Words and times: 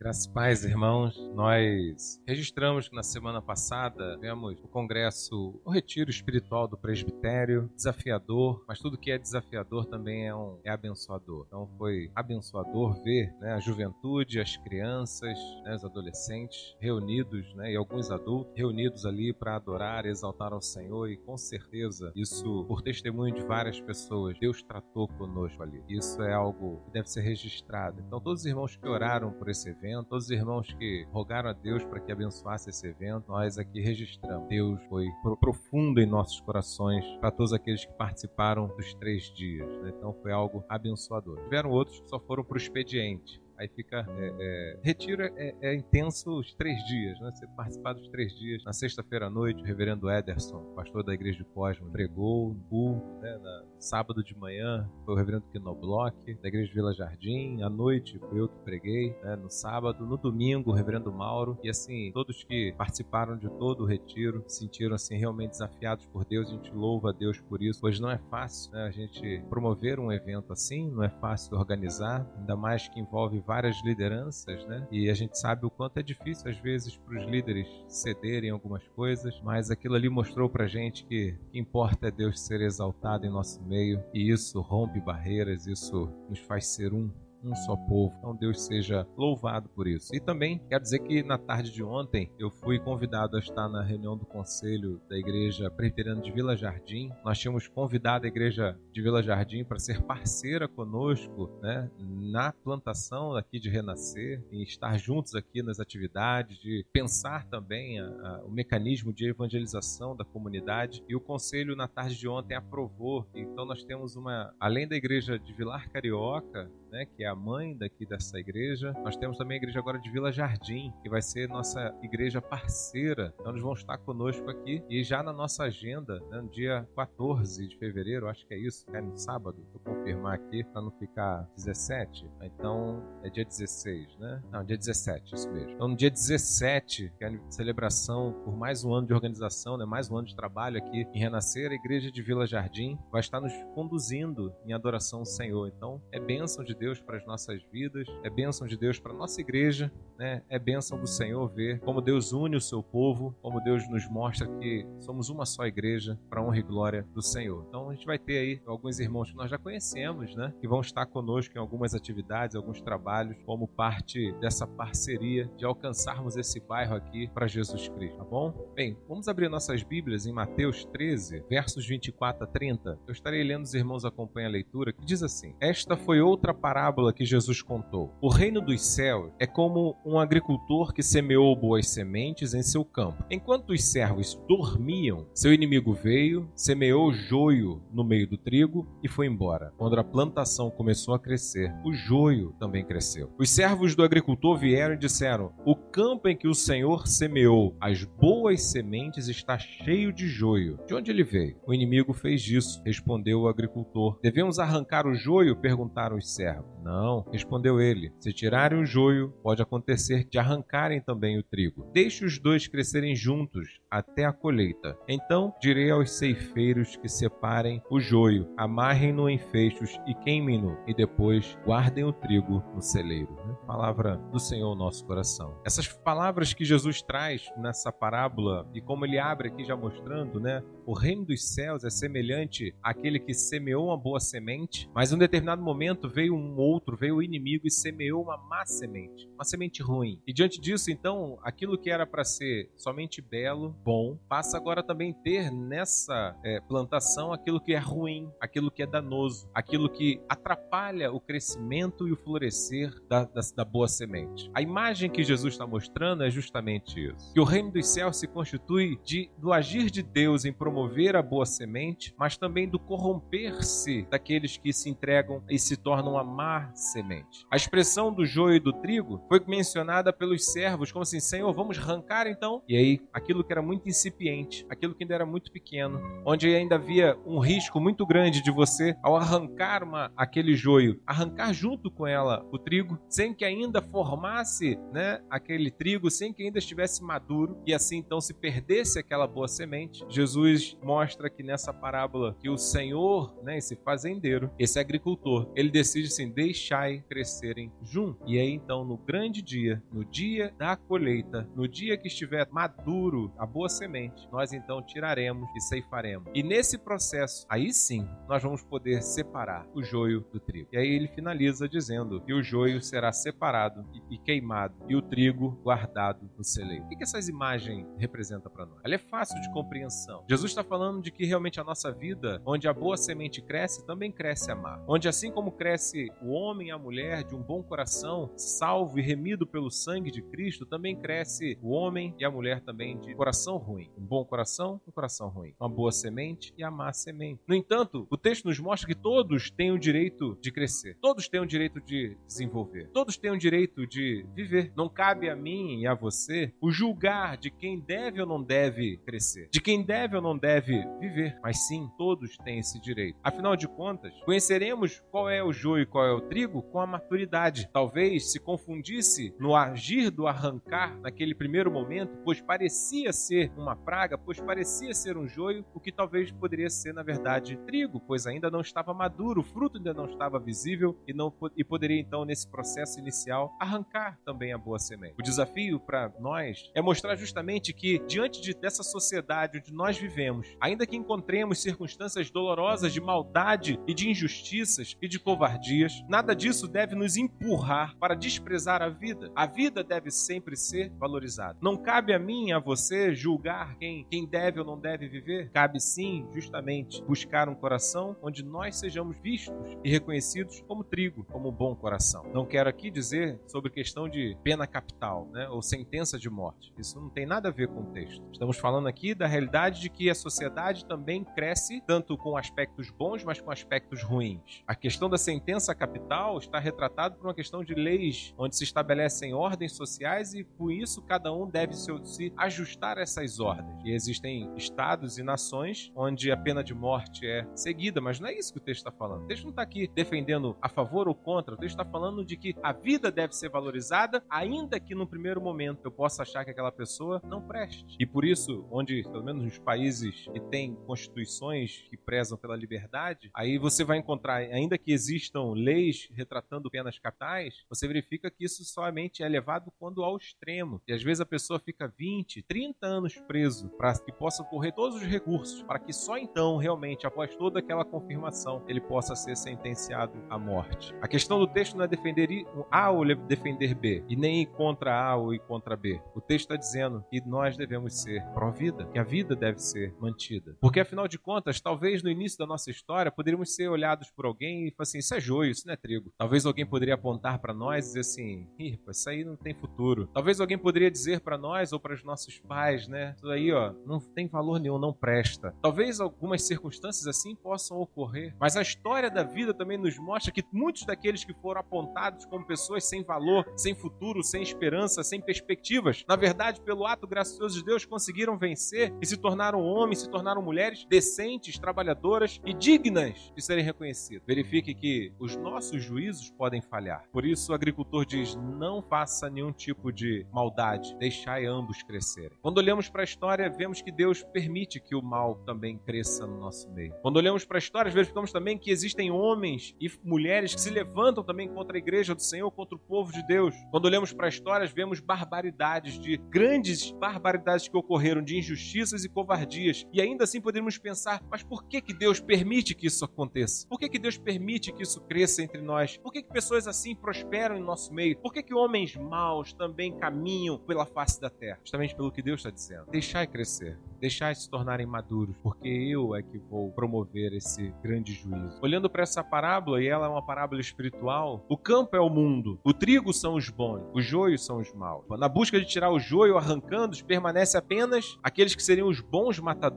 Graças 0.00 0.28
paz, 0.28 0.64
irmãos. 0.64 1.18
Nós 1.34 2.22
registramos 2.24 2.88
que 2.88 2.94
na 2.94 3.02
semana 3.02 3.42
passada 3.42 4.14
tivemos 4.14 4.56
o 4.62 4.68
congresso, 4.68 5.60
o 5.64 5.70
retiro 5.72 6.08
espiritual 6.08 6.68
do 6.68 6.78
presbitério, 6.78 7.68
desafiador, 7.74 8.64
mas 8.68 8.78
tudo 8.78 8.96
que 8.96 9.10
é 9.10 9.18
desafiador 9.18 9.86
também 9.86 10.28
é, 10.28 10.32
um, 10.32 10.60
é 10.62 10.70
abençoador. 10.70 11.46
Então 11.48 11.68
foi 11.76 12.12
abençoador 12.14 13.02
ver 13.02 13.34
né, 13.40 13.54
a 13.54 13.58
juventude, 13.58 14.38
as 14.38 14.56
crianças, 14.58 15.36
né, 15.64 15.74
os 15.74 15.84
adolescentes 15.84 16.76
reunidos, 16.78 17.52
né, 17.56 17.72
e 17.72 17.76
alguns 17.76 18.08
adultos 18.12 18.54
reunidos 18.54 19.04
ali 19.04 19.32
para 19.32 19.56
adorar, 19.56 20.06
exaltar 20.06 20.52
ao 20.52 20.62
Senhor 20.62 21.10
e 21.10 21.16
com 21.16 21.36
certeza 21.36 22.12
isso, 22.14 22.64
por 22.68 22.82
testemunho 22.82 23.34
de 23.34 23.42
várias 23.42 23.80
pessoas, 23.80 24.38
Deus 24.38 24.62
tratou 24.62 25.08
conosco 25.08 25.60
ali. 25.60 25.82
Isso 25.88 26.22
é 26.22 26.32
algo 26.32 26.84
que 26.84 26.92
deve 26.92 27.10
ser 27.10 27.22
registrado. 27.22 28.00
Então 28.00 28.20
todos 28.20 28.42
os 28.42 28.46
irmãos 28.46 28.76
que 28.76 28.88
oraram 28.88 29.32
por 29.32 29.48
esse 29.48 29.68
evento 29.68 29.87
evento, 29.88 30.08
todos 30.08 30.26
os 30.26 30.30
irmãos 30.30 30.72
que 30.74 31.06
rogaram 31.10 31.50
a 31.50 31.52
Deus 31.52 31.84
para 31.84 32.00
que 32.00 32.12
abençoasse 32.12 32.70
esse 32.70 32.86
evento, 32.86 33.28
nós 33.28 33.58
aqui 33.58 33.80
registramos. 33.80 34.48
Deus 34.48 34.80
foi 34.88 35.06
profundo 35.40 36.00
em 36.00 36.06
nossos 36.06 36.40
corações 36.40 37.04
para 37.20 37.30
todos 37.30 37.52
aqueles 37.52 37.84
que 37.84 37.92
participaram 37.94 38.68
dos 38.68 38.94
três 38.94 39.32
dias. 39.34 39.68
Né? 39.82 39.92
Então 39.96 40.14
foi 40.22 40.32
algo 40.32 40.64
abençoador. 40.68 41.42
Tiveram 41.44 41.70
outros 41.70 42.00
que 42.00 42.08
só 42.08 42.20
foram 42.20 42.44
para 42.44 42.54
o 42.54 42.58
expediente 42.58 43.40
Aí 43.58 43.66
fica. 43.66 44.06
É, 44.16 44.34
é, 44.38 44.78
retiro 44.84 45.20
é, 45.20 45.54
é, 45.60 45.74
intenso 45.74 46.38
os 46.38 46.54
três 46.54 46.78
dias, 46.84 47.18
né? 47.20 47.32
Você 47.34 47.44
participar 47.48 47.92
dos 47.92 48.08
três 48.08 48.32
dias. 48.36 48.62
Na 48.64 48.72
sexta-feira 48.72 49.26
à 49.26 49.30
noite, 49.30 49.60
o 49.60 49.66
reverendo 49.66 50.08
Ederson, 50.08 50.62
pastor 50.76 51.02
da 51.02 51.12
igreja 51.12 51.38
de 51.38 51.44
Cosmo, 51.44 51.90
pregou 51.90 52.54
no 52.54 52.60
culto, 52.68 53.20
né? 53.20 53.36
Na, 53.38 53.64
sábado 53.78 54.22
de 54.22 54.36
manhã 54.36 54.88
foi 55.04 55.14
o 55.14 55.16
reverendo 55.16 55.44
Quinoblock, 55.52 56.34
da 56.34 56.48
igreja 56.48 56.72
Vila 56.74 56.92
Jardim. 56.92 57.62
À 57.62 57.70
noite 57.70 58.18
foi 58.18 58.40
eu 58.40 58.48
que 58.48 58.58
preguei, 58.64 59.16
né? 59.22 59.36
No 59.36 59.50
sábado. 59.50 60.06
No 60.06 60.16
domingo, 60.16 60.70
o 60.70 60.74
reverendo 60.74 61.12
Mauro. 61.12 61.58
E 61.62 61.70
assim, 61.70 62.10
todos 62.12 62.44
que 62.44 62.74
participaram 62.76 63.36
de 63.36 63.48
todo 63.50 63.84
o 63.84 63.86
retiro 63.86 64.44
se 64.46 64.60
sentiram 64.60 64.94
assim 64.94 65.16
realmente 65.16 65.50
desafiados 65.50 66.06
por 66.06 66.24
Deus. 66.24 66.48
A 66.48 66.52
gente 66.52 66.72
louva 66.72 67.10
a 67.10 67.12
Deus 67.12 67.40
por 67.40 67.62
isso, 67.62 67.80
pois 67.80 67.98
não 68.00 68.10
é 68.10 68.18
fácil 68.30 68.72
né? 68.72 68.86
a 68.86 68.90
gente 68.90 69.42
promover 69.48 69.98
um 69.98 70.12
evento 70.12 70.52
assim, 70.52 70.90
não 70.90 71.02
é 71.02 71.08
fácil 71.08 71.56
organizar, 71.56 72.26
ainda 72.36 72.56
mais 72.56 72.88
que 72.88 73.00
envolve 73.00 73.40
várias 73.40 73.82
lideranças, 73.84 74.64
né? 74.66 74.86
E 74.90 75.08
a 75.10 75.14
gente 75.14 75.38
sabe 75.38 75.66
o 75.66 75.70
quanto 75.70 75.98
é 75.98 76.02
difícil 76.02 76.50
às 76.50 76.58
vezes 76.58 76.96
para 76.96 77.18
os 77.18 77.26
líderes 77.26 77.68
cederem 77.88 78.50
algumas 78.50 78.86
coisas, 78.88 79.40
mas 79.42 79.70
aquilo 79.70 79.94
ali 79.94 80.08
mostrou 80.08 80.48
para 80.48 80.66
gente 80.66 81.04
que 81.06 81.36
o 81.40 81.50
que 81.50 81.58
importa 81.58 82.08
é 82.08 82.10
Deus 82.10 82.40
ser 82.40 82.60
exaltado 82.60 83.26
em 83.26 83.30
nosso 83.30 83.62
meio. 83.68 84.02
E 84.12 84.30
isso 84.30 84.60
rompe 84.60 85.00
barreiras, 85.00 85.66
isso 85.66 86.10
nos 86.28 86.38
faz 86.40 86.66
ser 86.66 86.92
um 86.92 87.10
um 87.42 87.54
só 87.54 87.76
povo. 87.76 88.14
Então 88.18 88.34
Deus 88.34 88.62
seja 88.62 89.06
louvado 89.16 89.68
por 89.68 89.86
isso. 89.86 90.14
E 90.14 90.20
também 90.20 90.58
quero 90.68 90.82
dizer 90.82 91.00
que 91.00 91.22
na 91.22 91.38
tarde 91.38 91.70
de 91.70 91.82
ontem 91.82 92.30
eu 92.38 92.50
fui 92.50 92.78
convidado 92.78 93.36
a 93.36 93.40
estar 93.40 93.68
na 93.68 93.82
reunião 93.82 94.16
do 94.16 94.26
conselho 94.26 95.00
da 95.08 95.16
igreja 95.16 95.70
presbiteriana 95.70 96.20
de 96.20 96.30
Vila 96.30 96.56
Jardim. 96.56 97.10
Nós 97.24 97.38
tínhamos 97.38 97.68
convidado 97.68 98.24
a 98.24 98.28
igreja 98.28 98.78
de 98.92 99.02
Vila 99.02 99.22
Jardim 99.22 99.64
para 99.64 99.78
ser 99.78 100.02
parceira 100.02 100.68
conosco, 100.68 101.50
né, 101.62 101.90
na 101.98 102.52
plantação 102.52 103.34
aqui 103.34 103.58
de 103.58 103.68
Renascer 103.68 104.42
e 104.50 104.62
estar 104.62 104.98
juntos 104.98 105.34
aqui 105.34 105.62
nas 105.62 105.80
atividades, 105.80 106.58
de 106.58 106.84
pensar 106.92 107.46
também 107.46 108.00
a, 108.00 108.06
a, 108.06 108.44
o 108.44 108.50
mecanismo 108.50 109.12
de 109.12 109.28
evangelização 109.28 110.16
da 110.16 110.24
comunidade. 110.24 111.02
E 111.08 111.14
o 111.14 111.20
conselho 111.20 111.76
na 111.76 111.88
tarde 111.88 112.16
de 112.16 112.28
ontem 112.28 112.54
aprovou. 112.54 113.26
Então 113.34 113.64
nós 113.64 113.84
temos 113.84 114.16
uma, 114.16 114.54
além 114.58 114.86
da 114.86 114.96
igreja 114.96 115.38
de 115.38 115.52
Vilar 115.52 115.90
Carioca, 115.90 116.70
né, 116.90 117.06
que 117.06 117.24
é 117.24 117.28
a 117.28 117.34
mãe 117.34 117.76
daqui 117.76 118.06
dessa 118.06 118.38
igreja. 118.38 118.92
Nós 119.04 119.16
temos 119.16 119.36
também 119.36 119.56
a 119.56 119.58
igreja 119.58 119.78
agora 119.78 119.98
de 119.98 120.10
Vila 120.10 120.32
Jardim, 120.32 120.92
que 121.02 121.08
vai 121.08 121.22
ser 121.22 121.48
nossa 121.48 121.94
igreja 122.02 122.40
parceira. 122.40 123.34
Então 123.40 123.52
eles 123.52 123.62
vão 123.62 123.72
estar 123.72 123.98
conosco 123.98 124.48
aqui 124.50 124.82
e 124.88 125.02
já 125.02 125.22
na 125.22 125.32
nossa 125.32 125.64
agenda, 125.64 126.20
né, 126.30 126.40
no 126.40 126.48
dia 126.48 126.88
14 126.94 127.68
de 127.68 127.76
fevereiro, 127.78 128.28
acho 128.28 128.46
que 128.46 128.54
é 128.54 128.58
isso, 128.58 128.84
é 128.92 129.00
no 129.00 129.16
sábado, 129.16 129.66
vou 129.72 129.94
confirmar 129.94 130.34
aqui 130.34 130.64
para 130.64 130.82
não 130.82 130.90
ficar 130.92 131.48
17. 131.56 132.28
Então 132.42 133.02
é 133.22 133.30
dia 133.30 133.44
16, 133.44 134.18
né? 134.18 134.42
Não, 134.50 134.64
dia 134.64 134.76
17, 134.76 135.34
isso 135.34 135.50
mesmo. 135.50 135.72
Então 135.72 135.88
no 135.88 135.96
dia 135.96 136.10
17, 136.10 137.12
que 137.18 137.24
é 137.24 137.28
a 137.28 137.50
celebração 137.50 138.32
por 138.44 138.56
mais 138.56 138.84
um 138.84 138.92
ano 138.92 139.06
de 139.06 139.14
organização, 139.14 139.76
né, 139.76 139.84
mais 139.84 140.10
um 140.10 140.16
ano 140.16 140.26
de 140.26 140.36
trabalho 140.36 140.78
aqui 140.78 141.06
em 141.12 141.18
Renascer, 141.18 141.70
a 141.70 141.74
igreja 141.74 142.10
de 142.10 142.22
Vila 142.22 142.46
Jardim 142.46 142.98
vai 143.10 143.20
estar 143.20 143.40
nos 143.40 143.52
conduzindo 143.74 144.52
em 144.66 144.72
adoração 144.72 145.20
ao 145.20 145.24
Senhor. 145.24 145.68
Então 145.68 146.00
é 146.12 146.20
bênção 146.20 146.64
de 146.64 146.74
Deus 146.78 147.00
para 147.00 147.16
as 147.16 147.26
nossas 147.26 147.62
vidas, 147.72 148.06
é 148.22 148.30
bênção 148.30 148.66
de 148.66 148.76
Deus 148.76 148.98
para 148.98 149.12
a 149.12 149.16
nossa 149.16 149.40
igreja, 149.40 149.92
né? 150.18 150.42
é 150.48 150.58
bênção 150.58 150.98
do 150.98 151.06
Senhor 151.06 151.48
ver 151.48 151.80
como 151.80 152.00
Deus 152.00 152.32
une 152.32 152.56
o 152.56 152.60
seu 152.60 152.82
povo, 152.82 153.34
como 153.42 153.60
Deus 153.60 153.88
nos 153.88 154.08
mostra 154.08 154.46
que 154.58 154.86
somos 155.00 155.28
uma 155.28 155.44
só 155.44 155.66
igreja 155.66 156.18
para 156.28 156.42
honra 156.42 156.58
e 156.58 156.62
glória 156.62 157.06
do 157.14 157.22
Senhor. 157.22 157.64
Então 157.68 157.90
a 157.90 157.94
gente 157.94 158.06
vai 158.06 158.18
ter 158.18 158.38
aí 158.38 158.62
alguns 158.66 158.98
irmãos 158.98 159.30
que 159.30 159.36
nós 159.36 159.50
já 159.50 159.58
conhecemos, 159.58 160.34
né? 160.34 160.52
que 160.60 160.68
vão 160.68 160.80
estar 160.80 161.06
conosco 161.06 161.56
em 161.56 161.60
algumas 161.60 161.94
atividades, 161.94 162.56
alguns 162.56 162.80
trabalhos, 162.80 163.36
como 163.44 163.66
parte 163.66 164.32
dessa 164.40 164.66
parceria 164.66 165.50
de 165.56 165.64
alcançarmos 165.64 166.36
esse 166.36 166.60
bairro 166.60 166.94
aqui 166.94 167.28
para 167.32 167.46
Jesus 167.46 167.88
Cristo, 167.88 168.18
tá 168.18 168.24
bom? 168.24 168.72
Bem, 168.74 168.96
vamos 169.08 169.28
abrir 169.28 169.48
nossas 169.48 169.82
Bíblias 169.82 170.26
em 170.26 170.32
Mateus 170.32 170.84
13, 170.84 171.44
versos 171.48 171.86
24 171.86 172.44
a 172.44 172.46
30. 172.46 172.98
Eu 173.06 173.12
estarei 173.12 173.42
lendo, 173.42 173.64
os 173.64 173.74
irmãos 173.74 174.04
acompanhem 174.04 174.48
a 174.48 174.52
leitura, 174.52 174.92
que 174.92 175.04
diz 175.04 175.22
assim: 175.22 175.54
Esta 175.60 175.96
foi 175.96 176.20
outra 176.20 176.52
parábola 176.68 177.14
que 177.14 177.24
Jesus 177.24 177.62
contou. 177.62 178.14
O 178.20 178.28
reino 178.28 178.60
dos 178.60 178.82
céus 178.82 179.32
é 179.38 179.46
como 179.46 179.96
um 180.04 180.18
agricultor 180.18 180.92
que 180.92 181.02
semeou 181.02 181.56
boas 181.56 181.88
sementes 181.88 182.52
em 182.52 182.62
seu 182.62 182.84
campo. 182.84 183.24
Enquanto 183.30 183.70
os 183.70 183.82
servos 183.84 184.38
dormiam, 184.46 185.26
seu 185.34 185.50
inimigo 185.50 185.94
veio, 185.94 186.46
semeou 186.54 187.10
joio 187.10 187.80
no 187.90 188.04
meio 188.04 188.28
do 188.28 188.36
trigo 188.36 188.86
e 189.02 189.08
foi 189.08 189.26
embora. 189.26 189.72
Quando 189.78 189.98
a 189.98 190.04
plantação 190.04 190.70
começou 190.70 191.14
a 191.14 191.18
crescer, 191.18 191.72
o 191.86 191.94
joio 191.94 192.54
também 192.60 192.84
cresceu. 192.84 193.32
Os 193.38 193.48
servos 193.48 193.94
do 193.94 194.02
agricultor 194.02 194.58
vieram 194.58 194.94
e 194.94 194.98
disseram: 194.98 195.54
O 195.64 195.74
campo 195.74 196.28
em 196.28 196.36
que 196.36 196.48
o 196.48 196.54
Senhor 196.54 197.06
semeou 197.06 197.74
as 197.80 198.04
boas 198.04 198.62
sementes 198.64 199.26
está 199.28 199.56
cheio 199.56 200.12
de 200.12 200.28
joio. 200.28 200.78
De 200.86 200.94
onde 200.94 201.10
ele 201.10 201.24
veio? 201.24 201.56
O 201.66 201.72
inimigo 201.72 202.12
fez 202.12 202.46
isso, 202.46 202.82
respondeu 202.84 203.40
o 203.40 203.48
agricultor. 203.48 204.18
Devemos 204.22 204.58
arrancar 204.58 205.06
o 205.06 205.14
joio? 205.14 205.56
perguntaram 205.56 206.18
os 206.18 206.34
servos. 206.34 206.57
Não, 206.82 207.24
respondeu 207.30 207.80
ele. 207.80 208.12
Se 208.18 208.32
tirarem 208.32 208.80
o 208.80 208.86
joio, 208.86 209.30
pode 209.42 209.60
acontecer 209.60 210.24
de 210.24 210.38
arrancarem 210.38 211.00
também 211.00 211.38
o 211.38 211.42
trigo. 211.42 211.90
Deixe 211.92 212.24
os 212.24 212.38
dois 212.38 212.66
crescerem 212.66 213.14
juntos 213.14 213.80
até 213.90 214.24
a 214.24 214.32
colheita. 214.32 214.96
Então 215.08 215.54
direi 215.60 215.90
aos 215.90 216.10
ceifeiros 216.12 216.96
que 216.96 217.08
separem 217.08 217.82
o 217.90 218.00
joio, 218.00 218.48
amarrem-no 218.56 219.28
em 219.28 219.38
feixos 219.38 219.98
e 220.06 220.14
queimem-no, 220.14 220.78
e 220.86 220.94
depois 220.94 221.58
guardem 221.64 222.04
o 222.04 222.12
trigo 222.12 222.62
no 222.74 222.82
celeiro. 222.82 223.32
Né? 223.46 223.56
Palavra 223.66 224.16
do 224.16 224.38
Senhor 224.38 224.74
nosso 224.74 225.04
coração. 225.06 225.54
Essas 225.64 225.88
palavras 225.88 226.54
que 226.54 226.64
Jesus 226.64 227.02
traz 227.02 227.50
nessa 227.56 227.92
parábola 227.92 228.68
e 228.74 228.80
como 228.80 229.04
ele 229.04 229.18
abre 229.18 229.48
aqui 229.48 229.64
já 229.64 229.76
mostrando, 229.76 230.40
né? 230.40 230.62
O 230.88 230.94
reino 230.94 231.22
dos 231.22 231.44
céus 231.44 231.84
é 231.84 231.90
semelhante 231.90 232.74
àquele 232.82 233.20
que 233.20 233.34
semeou 233.34 233.88
uma 233.88 233.96
boa 233.98 234.18
semente, 234.18 234.88
mas 234.94 235.12
em 235.12 235.16
um 235.16 235.18
determinado 235.18 235.60
momento 235.60 236.08
veio 236.08 236.34
um 236.34 236.56
outro, 236.56 236.96
veio 236.96 237.16
o 237.16 237.22
inimigo 237.22 237.66
e 237.66 237.70
semeou 237.70 238.22
uma 238.22 238.38
má 238.38 238.64
semente, 238.64 239.28
uma 239.34 239.44
semente 239.44 239.82
ruim. 239.82 240.18
E 240.26 240.32
diante 240.32 240.58
disso, 240.58 240.90
então, 240.90 241.38
aquilo 241.42 241.76
que 241.76 241.90
era 241.90 242.06
para 242.06 242.24
ser 242.24 242.70
somente 242.74 243.20
belo, 243.20 243.76
bom, 243.84 244.18
passa 244.30 244.56
agora 244.56 244.82
também 244.82 245.12
ter 245.12 245.50
nessa 245.52 246.34
é, 246.42 246.58
plantação 246.58 247.34
aquilo 247.34 247.60
que 247.60 247.74
é 247.74 247.78
ruim, 247.78 248.26
aquilo 248.40 248.70
que 248.70 248.82
é 248.82 248.86
danoso, 248.86 249.46
aquilo 249.52 249.90
que 249.90 250.22
atrapalha 250.26 251.12
o 251.12 251.20
crescimento 251.20 252.08
e 252.08 252.12
o 252.12 252.16
florescer 252.16 252.98
da, 253.06 253.24
da, 253.24 253.42
da 253.54 253.64
boa 253.66 253.88
semente. 253.88 254.50
A 254.54 254.62
imagem 254.62 255.10
que 255.10 255.22
Jesus 255.22 255.52
está 255.52 255.66
mostrando 255.66 256.24
é 256.24 256.30
justamente 256.30 256.98
isso: 256.98 257.34
que 257.34 257.40
o 257.40 257.44
reino 257.44 257.70
dos 257.70 257.86
céus 257.88 258.18
se 258.18 258.26
constitui 258.26 258.98
de, 259.04 259.30
do 259.36 259.52
agir 259.52 259.90
de 259.90 260.02
Deus 260.02 260.46
em 260.46 260.52
promover 260.52 260.77
a 261.16 261.22
boa 261.22 261.46
semente, 261.46 262.14
mas 262.18 262.36
também 262.36 262.68
do 262.68 262.78
corromper-se 262.78 264.06
daqueles 264.10 264.56
que 264.56 264.72
se 264.72 264.88
entregam 264.88 265.42
e 265.48 265.58
se 265.58 265.76
tornam 265.76 266.18
a 266.18 266.24
má 266.24 266.70
semente. 266.74 267.46
A 267.50 267.56
expressão 267.56 268.12
do 268.12 268.24
joio 268.24 268.56
e 268.56 268.60
do 268.60 268.72
trigo 268.72 269.24
foi 269.28 269.40
mencionada 269.46 270.12
pelos 270.12 270.46
servos 270.52 270.92
como 270.92 271.02
assim: 271.02 271.20
Senhor, 271.20 271.52
vamos 271.52 271.78
arrancar 271.78 272.26
então? 272.26 272.62
E 272.68 272.76
aí, 272.76 273.00
aquilo 273.12 273.44
que 273.44 273.52
era 273.52 273.62
muito 273.62 273.88
incipiente, 273.88 274.66
aquilo 274.68 274.94
que 274.94 275.04
ainda 275.04 275.14
era 275.14 275.26
muito 275.26 275.50
pequeno, 275.50 276.00
onde 276.24 276.54
ainda 276.54 276.76
havia 276.76 277.16
um 277.26 277.38
risco 277.38 277.80
muito 277.80 278.06
grande 278.06 278.42
de 278.42 278.50
você, 278.50 278.96
ao 279.02 279.16
arrancar 279.16 279.82
uma, 279.82 280.12
aquele 280.16 280.54
joio, 280.54 281.00
arrancar 281.06 281.52
junto 281.52 281.90
com 281.90 282.06
ela 282.06 282.44
o 282.52 282.58
trigo, 282.58 282.98
sem 283.08 283.34
que 283.34 283.44
ainda 283.44 283.80
formasse 283.80 284.78
né, 284.92 285.20
aquele 285.30 285.70
trigo, 285.70 286.10
sem 286.10 286.32
que 286.32 286.42
ainda 286.42 286.58
estivesse 286.58 287.02
maduro, 287.02 287.60
e 287.66 287.74
assim 287.74 287.98
então 287.98 288.20
se 288.20 288.34
perdesse 288.34 288.98
aquela 288.98 289.26
boa 289.26 289.48
semente. 289.48 290.04
Jesus 290.08 290.67
mostra 290.82 291.30
que 291.30 291.42
nessa 291.42 291.72
parábola 291.72 292.36
que 292.40 292.48
o 292.48 292.56
Senhor, 292.56 293.34
né, 293.42 293.58
esse 293.58 293.76
fazendeiro, 293.76 294.50
esse 294.58 294.78
agricultor, 294.78 295.50
ele 295.54 295.70
decide 295.70 296.08
assim: 296.08 296.30
deixai 296.30 297.00
crescerem 297.08 297.72
juntos. 297.82 298.22
E 298.26 298.38
aí 298.38 298.52
então, 298.52 298.84
no 298.84 298.96
grande 298.96 299.42
dia, 299.42 299.82
no 299.92 300.04
dia 300.04 300.52
da 300.58 300.76
colheita, 300.76 301.48
no 301.54 301.68
dia 301.68 301.96
que 301.96 302.08
estiver 302.08 302.48
maduro 302.50 303.32
a 303.38 303.46
boa 303.46 303.68
semente, 303.68 304.28
nós 304.30 304.52
então 304.52 304.82
tiraremos 304.82 305.48
e 305.56 305.60
ceifaremos. 305.60 306.30
E 306.34 306.42
nesse 306.42 306.78
processo, 306.78 307.46
aí 307.48 307.72
sim, 307.72 308.08
nós 308.28 308.42
vamos 308.42 308.62
poder 308.62 309.02
separar 309.02 309.66
o 309.74 309.82
joio 309.82 310.20
do 310.32 310.40
trigo. 310.40 310.68
E 310.72 310.78
aí 310.78 310.88
ele 310.88 311.08
finaliza 311.08 311.68
dizendo 311.68 312.20
que 312.20 312.32
o 312.32 312.42
joio 312.42 312.80
será 312.80 313.12
separado 313.12 313.84
e, 313.92 314.14
e 314.14 314.18
queimado 314.18 314.74
e 314.88 314.96
o 314.96 315.02
trigo 315.02 315.58
guardado 315.62 316.28
no 316.36 316.44
celeiro. 316.44 316.84
O 316.84 316.88
que, 316.88 316.96
que 316.96 317.02
essas 317.02 317.28
imagens 317.28 317.86
representam 317.98 318.50
para 318.50 318.66
nós? 318.66 318.80
Ela 318.84 318.94
é 318.94 318.98
fácil 318.98 319.40
de 319.40 319.52
compreensão. 319.52 320.24
Jesus 320.28 320.54
está 320.58 320.68
falando 320.68 321.00
de 321.00 321.12
que 321.12 321.24
realmente 321.24 321.60
a 321.60 321.64
nossa 321.64 321.92
vida, 321.92 322.42
onde 322.44 322.66
a 322.66 322.72
boa 322.72 322.96
semente 322.96 323.40
cresce, 323.40 323.86
também 323.86 324.10
cresce 324.10 324.50
a 324.50 324.56
má. 324.56 324.82
Onde 324.88 325.08
assim 325.08 325.30
como 325.30 325.52
cresce 325.52 326.10
o 326.20 326.30
homem 326.30 326.68
e 326.68 326.70
a 326.72 326.78
mulher 326.78 327.22
de 327.22 327.34
um 327.34 327.40
bom 327.40 327.62
coração, 327.62 328.32
salvo 328.36 328.98
e 328.98 329.02
remido 329.02 329.46
pelo 329.46 329.70
sangue 329.70 330.10
de 330.10 330.20
Cristo, 330.20 330.66
também 330.66 330.96
cresce 330.96 331.56
o 331.62 331.70
homem 331.70 332.12
e 332.18 332.24
a 332.24 332.30
mulher 332.30 332.60
também 332.60 332.98
de 332.98 333.14
coração 333.14 333.56
ruim. 333.56 333.88
Um 333.96 334.04
bom 334.04 334.24
coração, 334.24 334.80
um 334.86 334.90
coração 334.90 335.28
ruim. 335.28 335.54
Uma 335.60 335.68
boa 335.68 335.92
semente 335.92 336.52
e 336.58 336.64
a 336.64 336.70
má 336.70 336.92
semente. 336.92 337.40
No 337.46 337.54
entanto, 337.54 338.06
o 338.10 338.16
texto 338.16 338.46
nos 338.46 338.58
mostra 338.58 338.88
que 338.88 338.96
todos 338.96 339.50
têm 339.50 339.70
o 339.70 339.78
direito 339.78 340.36
de 340.40 340.50
crescer. 340.50 340.96
Todos 341.00 341.28
têm 341.28 341.40
o 341.40 341.46
direito 341.46 341.80
de 341.80 342.16
desenvolver. 342.26 342.88
Todos 342.92 343.16
têm 343.16 343.30
o 343.30 343.38
direito 343.38 343.86
de 343.86 344.26
viver. 344.34 344.72
Não 344.76 344.88
cabe 344.88 345.30
a 345.30 345.36
mim 345.36 345.82
e 345.82 345.86
a 345.86 345.94
você 345.94 346.52
o 346.60 346.70
julgar 346.70 347.36
de 347.36 347.50
quem 347.50 347.78
deve 347.78 348.20
ou 348.20 348.26
não 348.26 348.42
deve 348.42 348.96
crescer, 349.06 349.48
de 349.52 349.60
quem 349.60 349.82
deve 349.82 350.16
ou 350.16 350.22
não 350.22 350.36
deve 350.38 350.84
viver. 351.00 351.38
Mas 351.42 351.66
sim, 351.66 351.88
todos 351.98 352.36
têm 352.38 352.60
esse 352.60 352.80
direito. 352.80 353.18
Afinal 353.22 353.56
de 353.56 353.68
contas, 353.68 354.12
conheceremos 354.24 355.02
qual 355.10 355.28
é 355.28 355.42
o 355.42 355.52
joio 355.52 355.82
e 355.82 355.86
qual 355.86 356.06
é 356.06 356.12
o 356.12 356.20
trigo 356.20 356.62
com 356.62 356.80
a 356.80 356.86
maturidade. 356.86 357.68
Talvez 357.72 358.32
se 358.32 358.40
confundisse 358.40 359.34
no 359.38 359.54
agir 359.56 360.10
do 360.10 360.26
arrancar 360.26 360.98
naquele 361.00 361.34
primeiro 361.34 361.70
momento, 361.70 362.18
pois 362.24 362.40
parecia 362.40 363.12
ser 363.12 363.52
uma 363.56 363.76
praga, 363.76 364.16
pois 364.16 364.40
parecia 364.40 364.94
ser 364.94 365.16
um 365.16 365.26
joio, 365.26 365.64
o 365.74 365.80
que 365.80 365.92
talvez 365.92 366.30
poderia 366.30 366.70
ser, 366.70 366.92
na 366.92 367.02
verdade, 367.02 367.56
trigo, 367.66 368.00
pois 368.00 368.26
ainda 368.26 368.50
não 368.50 368.60
estava 368.60 368.94
maduro, 368.94 369.40
o 369.40 369.44
fruto 369.44 369.78
ainda 369.78 369.92
não 369.92 370.06
estava 370.06 370.38
visível 370.38 370.96
e, 371.06 371.12
não, 371.12 371.32
e 371.56 371.64
poderia 371.64 372.00
então, 372.00 372.24
nesse 372.24 372.48
processo 372.48 372.98
inicial, 372.98 373.56
arrancar 373.60 374.18
também 374.24 374.52
a 374.52 374.58
boa 374.58 374.78
semente. 374.78 375.14
O 375.18 375.22
desafio 375.22 375.80
para 375.80 376.12
nós 376.20 376.70
é 376.74 376.80
mostrar 376.80 377.16
justamente 377.16 377.72
que, 377.72 377.98
diante 378.06 378.40
de, 378.40 378.54
dessa 378.54 378.82
sociedade 378.82 379.58
onde 379.58 379.72
nós 379.72 379.98
vivemos, 379.98 380.27
ainda 380.60 380.86
que 380.86 380.96
encontremos 380.96 381.62
circunstâncias 381.62 382.30
dolorosas 382.30 382.92
de 382.92 383.00
maldade 383.00 383.78
e 383.86 383.94
de 383.94 384.08
injustiças 384.08 384.96
e 385.00 385.08
de 385.08 385.18
covardias, 385.18 386.04
nada 386.08 386.34
disso 386.34 386.66
deve 386.66 386.94
nos 386.94 387.16
empurrar 387.16 387.96
para 387.98 388.14
desprezar 388.14 388.82
a 388.82 388.88
vida. 388.88 389.30
A 389.34 389.46
vida 389.46 389.82
deve 389.82 390.10
sempre 390.10 390.56
ser 390.56 390.90
valorizada. 390.98 391.58
Não 391.60 391.76
cabe 391.76 392.12
a 392.12 392.18
mim, 392.18 392.52
a 392.52 392.58
você, 392.58 393.14
julgar 393.14 393.76
quem, 393.76 394.04
quem 394.10 394.26
deve 394.26 394.60
ou 394.60 394.66
não 394.66 394.78
deve 394.78 395.08
viver. 395.08 395.50
Cabe 395.50 395.80
sim, 395.80 396.26
justamente, 396.32 397.02
buscar 397.02 397.48
um 397.48 397.54
coração 397.54 398.16
onde 398.22 398.44
nós 398.44 398.76
sejamos 398.76 399.16
vistos 399.18 399.76
e 399.84 399.90
reconhecidos 399.90 400.60
como 400.66 400.84
trigo, 400.84 401.24
como 401.24 401.48
um 401.48 401.52
bom 401.52 401.74
coração. 401.74 402.24
Não 402.32 402.46
quero 402.46 402.68
aqui 402.68 402.90
dizer 402.90 403.40
sobre 403.46 403.70
questão 403.70 404.08
de 404.08 404.36
pena 404.42 404.66
capital, 404.66 405.28
né, 405.32 405.48
ou 405.48 405.62
sentença 405.62 406.18
de 406.18 406.28
morte. 406.28 406.72
Isso 406.78 407.00
não 407.00 407.08
tem 407.08 407.26
nada 407.26 407.48
a 407.48 407.52
ver 407.52 407.68
com 407.68 407.82
o 407.82 407.86
texto. 407.92 408.22
Estamos 408.32 408.56
falando 408.56 408.88
aqui 408.88 409.14
da 409.14 409.26
realidade 409.26 409.80
de 409.80 409.88
que 409.88 410.10
a 410.10 410.14
sociedade 410.18 410.84
também 410.84 411.24
cresce 411.24 411.82
tanto 411.86 412.16
com 412.16 412.36
aspectos 412.36 412.90
bons, 412.90 413.24
mas 413.24 413.40
com 413.40 413.50
aspectos 413.50 414.02
ruins. 414.02 414.62
A 414.66 414.74
questão 414.74 415.08
da 415.08 415.18
sentença 415.18 415.74
capital 415.74 416.38
está 416.38 416.58
retratada 416.58 417.16
por 417.16 417.26
uma 417.26 417.34
questão 417.34 417.64
de 417.64 417.74
leis 417.74 418.34
onde 418.36 418.56
se 418.56 418.64
estabelecem 418.64 419.34
ordens 419.34 419.72
sociais 419.72 420.34
e 420.34 420.44
por 420.44 420.72
isso 420.72 421.02
cada 421.02 421.32
um 421.32 421.48
deve 421.48 421.74
se, 421.74 422.32
ajustar 422.36 422.98
a 422.98 423.02
essas 423.02 423.40
ordens. 423.40 423.84
E 423.84 423.92
existem 423.92 424.52
estados 424.56 425.18
e 425.18 425.22
nações 425.22 425.92
onde 425.94 426.30
a 426.30 426.36
pena 426.36 426.62
de 426.62 426.74
morte 426.74 427.26
é 427.26 427.46
seguida, 427.54 428.00
mas 428.00 428.20
não 428.20 428.28
é 428.28 428.34
isso 428.34 428.52
que 428.52 428.58
o 428.58 428.62
texto 428.62 428.80
está 428.80 428.92
falando. 428.92 429.24
O 429.24 429.26
texto 429.26 429.44
não 429.44 429.50
está 429.50 429.62
aqui 429.62 429.88
defendendo 429.94 430.56
a 430.60 430.68
favor 430.68 431.08
ou 431.08 431.14
contra, 431.14 431.54
o 431.54 431.58
texto 431.58 431.78
está 431.78 431.84
falando 431.84 432.24
de 432.24 432.36
que 432.36 432.54
a 432.62 432.72
vida 432.72 433.10
deve 433.10 433.34
ser 433.34 433.48
valorizada, 433.48 434.22
ainda 434.28 434.80
que 434.80 434.94
no 434.94 435.06
primeiro 435.06 435.40
momento 435.40 435.84
eu 435.84 435.90
possa 435.90 436.22
achar 436.22 436.44
que 436.44 436.50
aquela 436.50 436.72
pessoa 436.72 437.20
não 437.24 437.42
preste. 437.42 437.96
E 437.98 438.06
por 438.06 438.24
isso, 438.24 438.66
onde, 438.70 439.02
pelo 439.02 439.24
menos 439.24 439.42
nos 439.42 439.58
países 439.58 440.07
que 440.12 440.40
têm 440.40 440.74
constituições 440.86 441.86
que 441.88 441.96
prezam 441.96 442.38
pela 442.38 442.56
liberdade, 442.56 443.30
aí 443.34 443.58
você 443.58 443.84
vai 443.84 443.98
encontrar, 443.98 444.38
ainda 444.38 444.78
que 444.78 444.92
existam 444.92 445.52
leis 445.54 446.08
retratando 446.12 446.70
penas 446.70 446.98
capitais, 446.98 447.64
você 447.68 447.86
verifica 447.86 448.30
que 448.30 448.44
isso 448.44 448.64
somente 448.64 449.22
é 449.22 449.28
levado 449.28 449.72
quando 449.78 450.02
ao 450.02 450.16
extremo. 450.16 450.80
E 450.86 450.92
às 450.92 451.02
vezes 451.02 451.20
a 451.20 451.26
pessoa 451.26 451.58
fica 451.58 451.92
20, 451.96 452.42
30 452.42 452.86
anos 452.86 453.16
preso 453.26 453.68
para 453.70 453.98
que 453.98 454.12
possa 454.12 454.44
correr 454.44 454.72
todos 454.72 454.96
os 454.96 455.02
recursos, 455.02 455.62
para 455.62 455.78
que 455.78 455.92
só 455.92 456.16
então, 456.18 456.56
realmente, 456.56 457.06
após 457.06 457.34
toda 457.36 457.58
aquela 457.58 457.84
confirmação, 457.84 458.64
ele 458.68 458.80
possa 458.80 459.14
ser 459.16 459.36
sentenciado 459.36 460.12
à 460.30 460.38
morte. 460.38 460.94
A 461.00 461.08
questão 461.08 461.38
do 461.38 461.46
texto 461.46 461.76
não 461.76 461.84
é 461.84 461.88
defender 461.88 462.28
A 462.70 462.90
ou 462.90 463.04
defender 463.16 463.74
B, 463.74 464.04
e 464.08 464.16
nem 464.16 464.42
ir 464.42 464.46
contra 464.46 464.94
A 464.94 465.16
ou 465.16 465.34
ir 465.34 465.40
contra 465.40 465.76
B. 465.76 466.00
O 466.14 466.20
texto 466.20 466.44
está 466.44 466.56
dizendo 466.56 467.04
que 467.10 467.20
nós 467.26 467.56
devemos 467.56 468.02
ser 468.02 468.22
pró-vida, 468.34 468.86
que 468.86 468.98
a 468.98 469.04
vida 469.04 469.34
deve 469.34 469.58
ser 469.58 469.94
mantida. 470.00 470.56
Porque, 470.60 470.80
afinal 470.80 471.08
de 471.08 471.18
contas, 471.18 471.60
talvez 471.60 472.02
no 472.02 472.10
início 472.10 472.38
da 472.38 472.46
nossa 472.46 472.70
história 472.70 473.10
poderíamos 473.10 473.54
ser 473.54 473.68
olhados 473.68 474.10
por 474.10 474.26
alguém 474.26 474.66
e 474.66 474.70
falar 474.70 474.82
assim: 474.82 474.98
isso 474.98 475.14
é 475.14 475.20
joio, 475.20 475.50
isso 475.50 475.66
não 475.66 475.74
é 475.74 475.76
trigo. 475.76 476.12
Talvez 476.16 476.46
alguém 476.46 476.66
poderia 476.66 476.94
apontar 476.94 477.38
para 477.38 477.54
nós 477.54 477.84
e 477.84 477.88
dizer 477.88 478.00
assim: 478.00 478.46
isso 478.58 479.10
aí 479.10 479.24
não 479.24 479.36
tem 479.36 479.54
futuro. 479.54 480.08
Talvez 480.12 480.40
alguém 480.40 480.58
poderia 480.58 480.90
dizer 480.90 481.20
para 481.20 481.38
nós 481.38 481.72
ou 481.72 481.80
para 481.80 481.94
os 481.94 482.04
nossos 482.04 482.38
pais, 482.38 482.88
né? 482.88 483.14
Isso 483.16 483.28
aí, 483.28 483.52
ó, 483.52 483.72
não 483.86 483.98
tem 483.98 484.26
valor 484.26 484.58
nenhum, 484.58 484.78
não 484.78 484.92
presta. 484.92 485.54
Talvez 485.62 486.00
algumas 486.00 486.42
circunstâncias 486.42 487.06
assim 487.06 487.34
possam 487.34 487.78
ocorrer, 487.78 488.34
mas 488.40 488.56
a 488.56 488.62
história 488.62 489.10
da 489.10 489.22
vida 489.22 489.54
também 489.54 489.78
nos 489.78 489.98
mostra 489.98 490.32
que 490.32 490.44
muitos 490.52 490.84
daqueles 490.84 491.24
que 491.24 491.34
foram 491.34 491.60
apontados 491.60 492.24
como 492.26 492.46
pessoas 492.46 492.84
sem 492.88 493.02
valor, 493.02 493.44
sem 493.56 493.74
futuro, 493.74 494.22
sem 494.22 494.42
esperança, 494.42 495.02
sem 495.02 495.20
perspectivas, 495.20 496.04
na 496.08 496.16
verdade, 496.16 496.60
pelo 496.60 496.86
ato 496.86 497.06
gracioso 497.06 497.58
de 497.58 497.64
Deus, 497.64 497.84
conseguiram 497.84 498.38
vencer 498.38 498.92
e 499.00 499.06
se 499.06 499.16
tornaram 499.16 499.60
homens, 499.60 499.87
se 499.94 500.08
tornaram 500.08 500.42
mulheres 500.42 500.84
decentes, 500.88 501.58
trabalhadoras 501.58 502.40
e 502.44 502.52
dignas 502.52 503.32
de 503.34 503.42
serem 503.42 503.64
reconhecidas. 503.64 504.22
Verifique 504.26 504.74
que 504.74 505.12
os 505.18 505.36
nossos 505.36 505.82
juízos 505.82 506.30
podem 506.30 506.60
falhar. 506.60 507.04
Por 507.12 507.24
isso, 507.24 507.52
o 507.52 507.54
agricultor 507.54 508.04
diz: 508.04 508.34
não 508.34 508.82
faça 508.82 509.28
nenhum 509.30 509.52
tipo 509.52 509.92
de 509.92 510.26
maldade, 510.32 510.96
deixai 510.98 511.46
ambos 511.46 511.82
crescerem. 511.82 512.36
Quando 512.40 512.58
olhamos 512.58 512.88
para 512.88 513.02
a 513.02 513.04
história, 513.04 513.50
vemos 513.50 513.82
que 513.82 513.92
Deus 513.92 514.22
permite 514.22 514.80
que 514.80 514.94
o 514.94 515.02
mal 515.02 515.36
também 515.46 515.78
cresça 515.78 516.26
no 516.26 516.38
nosso 516.38 516.70
meio. 516.70 516.94
Quando 517.02 517.16
olhamos 517.16 517.44
para 517.44 517.58
a 517.58 517.60
história, 517.60 517.90
verificamos 517.90 518.32
também 518.32 518.58
que 518.58 518.70
existem 518.70 519.10
homens 519.10 519.74
e 519.80 519.90
mulheres 520.04 520.54
que 520.54 520.60
se 520.60 520.70
levantam 520.70 521.24
também 521.24 521.48
contra 521.48 521.76
a 521.76 521.78
igreja 521.78 522.14
do 522.14 522.22
Senhor, 522.22 522.50
contra 522.50 522.74
o 522.74 522.78
povo 522.78 523.12
de 523.12 523.26
Deus. 523.26 523.54
Quando 523.70 523.86
olhamos 523.86 524.12
para 524.12 524.26
a 524.26 524.28
história, 524.28 524.66
vemos 524.66 525.00
barbaridades 525.00 525.98
de 525.98 526.16
grandes 526.16 526.90
barbaridades 526.92 527.68
que 527.68 527.76
ocorreram 527.76 528.22
de 528.22 528.38
injustiças 528.38 529.04
e 529.04 529.08
covardias. 529.08 529.77
E 529.92 530.00
ainda 530.00 530.24
assim 530.24 530.40
poderíamos 530.40 530.78
pensar, 530.78 531.22
mas 531.30 531.42
por 531.42 531.64
que 531.64 531.80
que 531.80 531.92
Deus 531.92 532.20
permite 532.20 532.74
que 532.74 532.86
isso 532.86 533.04
aconteça? 533.04 533.66
Por 533.68 533.78
que 533.78 533.88
que 533.88 533.98
Deus 533.98 534.16
permite 534.16 534.72
que 534.72 534.82
isso 534.82 535.00
cresça 535.02 535.42
entre 535.42 535.60
nós? 535.60 535.96
Por 535.98 536.12
que 536.12 536.22
que 536.22 536.32
pessoas 536.32 536.66
assim 536.66 536.94
prosperam 536.94 537.56
em 537.56 537.62
nosso 537.62 537.92
meio? 537.92 538.18
Por 538.18 538.32
que 538.32 538.42
que 538.42 538.54
homens 538.54 538.96
maus 538.96 539.52
também 539.52 539.96
caminham 539.96 540.58
pela 540.58 540.86
face 540.86 541.20
da 541.20 541.30
terra? 541.30 541.58
Justamente 541.62 541.94
pelo 541.94 542.12
que 542.12 542.22
Deus 542.22 542.40
está 542.40 542.50
dizendo. 542.50 542.90
Deixai 542.90 543.26
crescer, 543.26 543.78
deixai 544.00 544.34
se 544.34 544.48
tornarem 544.48 544.86
maduros, 544.86 545.36
porque 545.42 545.68
eu 545.68 546.14
é 546.14 546.22
que 546.22 546.38
vou 546.38 546.70
promover 546.72 547.32
esse 547.32 547.72
grande 547.82 548.12
juízo. 548.12 548.58
Olhando 548.62 548.88
para 548.88 549.02
essa 549.02 549.22
parábola, 549.22 549.82
e 549.82 549.86
ela 549.86 550.06
é 550.06 550.08
uma 550.08 550.24
parábola 550.24 550.60
espiritual, 550.60 551.44
o 551.48 551.56
campo 551.56 551.96
é 551.96 552.00
o 552.00 552.08
mundo, 552.08 552.58
o 552.64 552.72
trigo 552.72 553.12
são 553.12 553.34
os 553.34 553.48
bons, 553.48 553.82
os 553.94 554.04
joios 554.04 554.44
são 554.44 554.58
os 554.58 554.72
maus. 554.72 555.04
Na 555.18 555.28
busca 555.28 555.58
de 555.58 555.66
tirar 555.66 555.90
o 555.90 555.98
joio 555.98 556.36
arrancando, 556.36 556.96
permanece 557.04 557.56
apenas 557.56 558.18
aqueles 558.22 558.54
que 558.54 558.62
seriam 558.62 558.88
os 558.88 559.00
bons 559.00 559.38
matadores. 559.38 559.67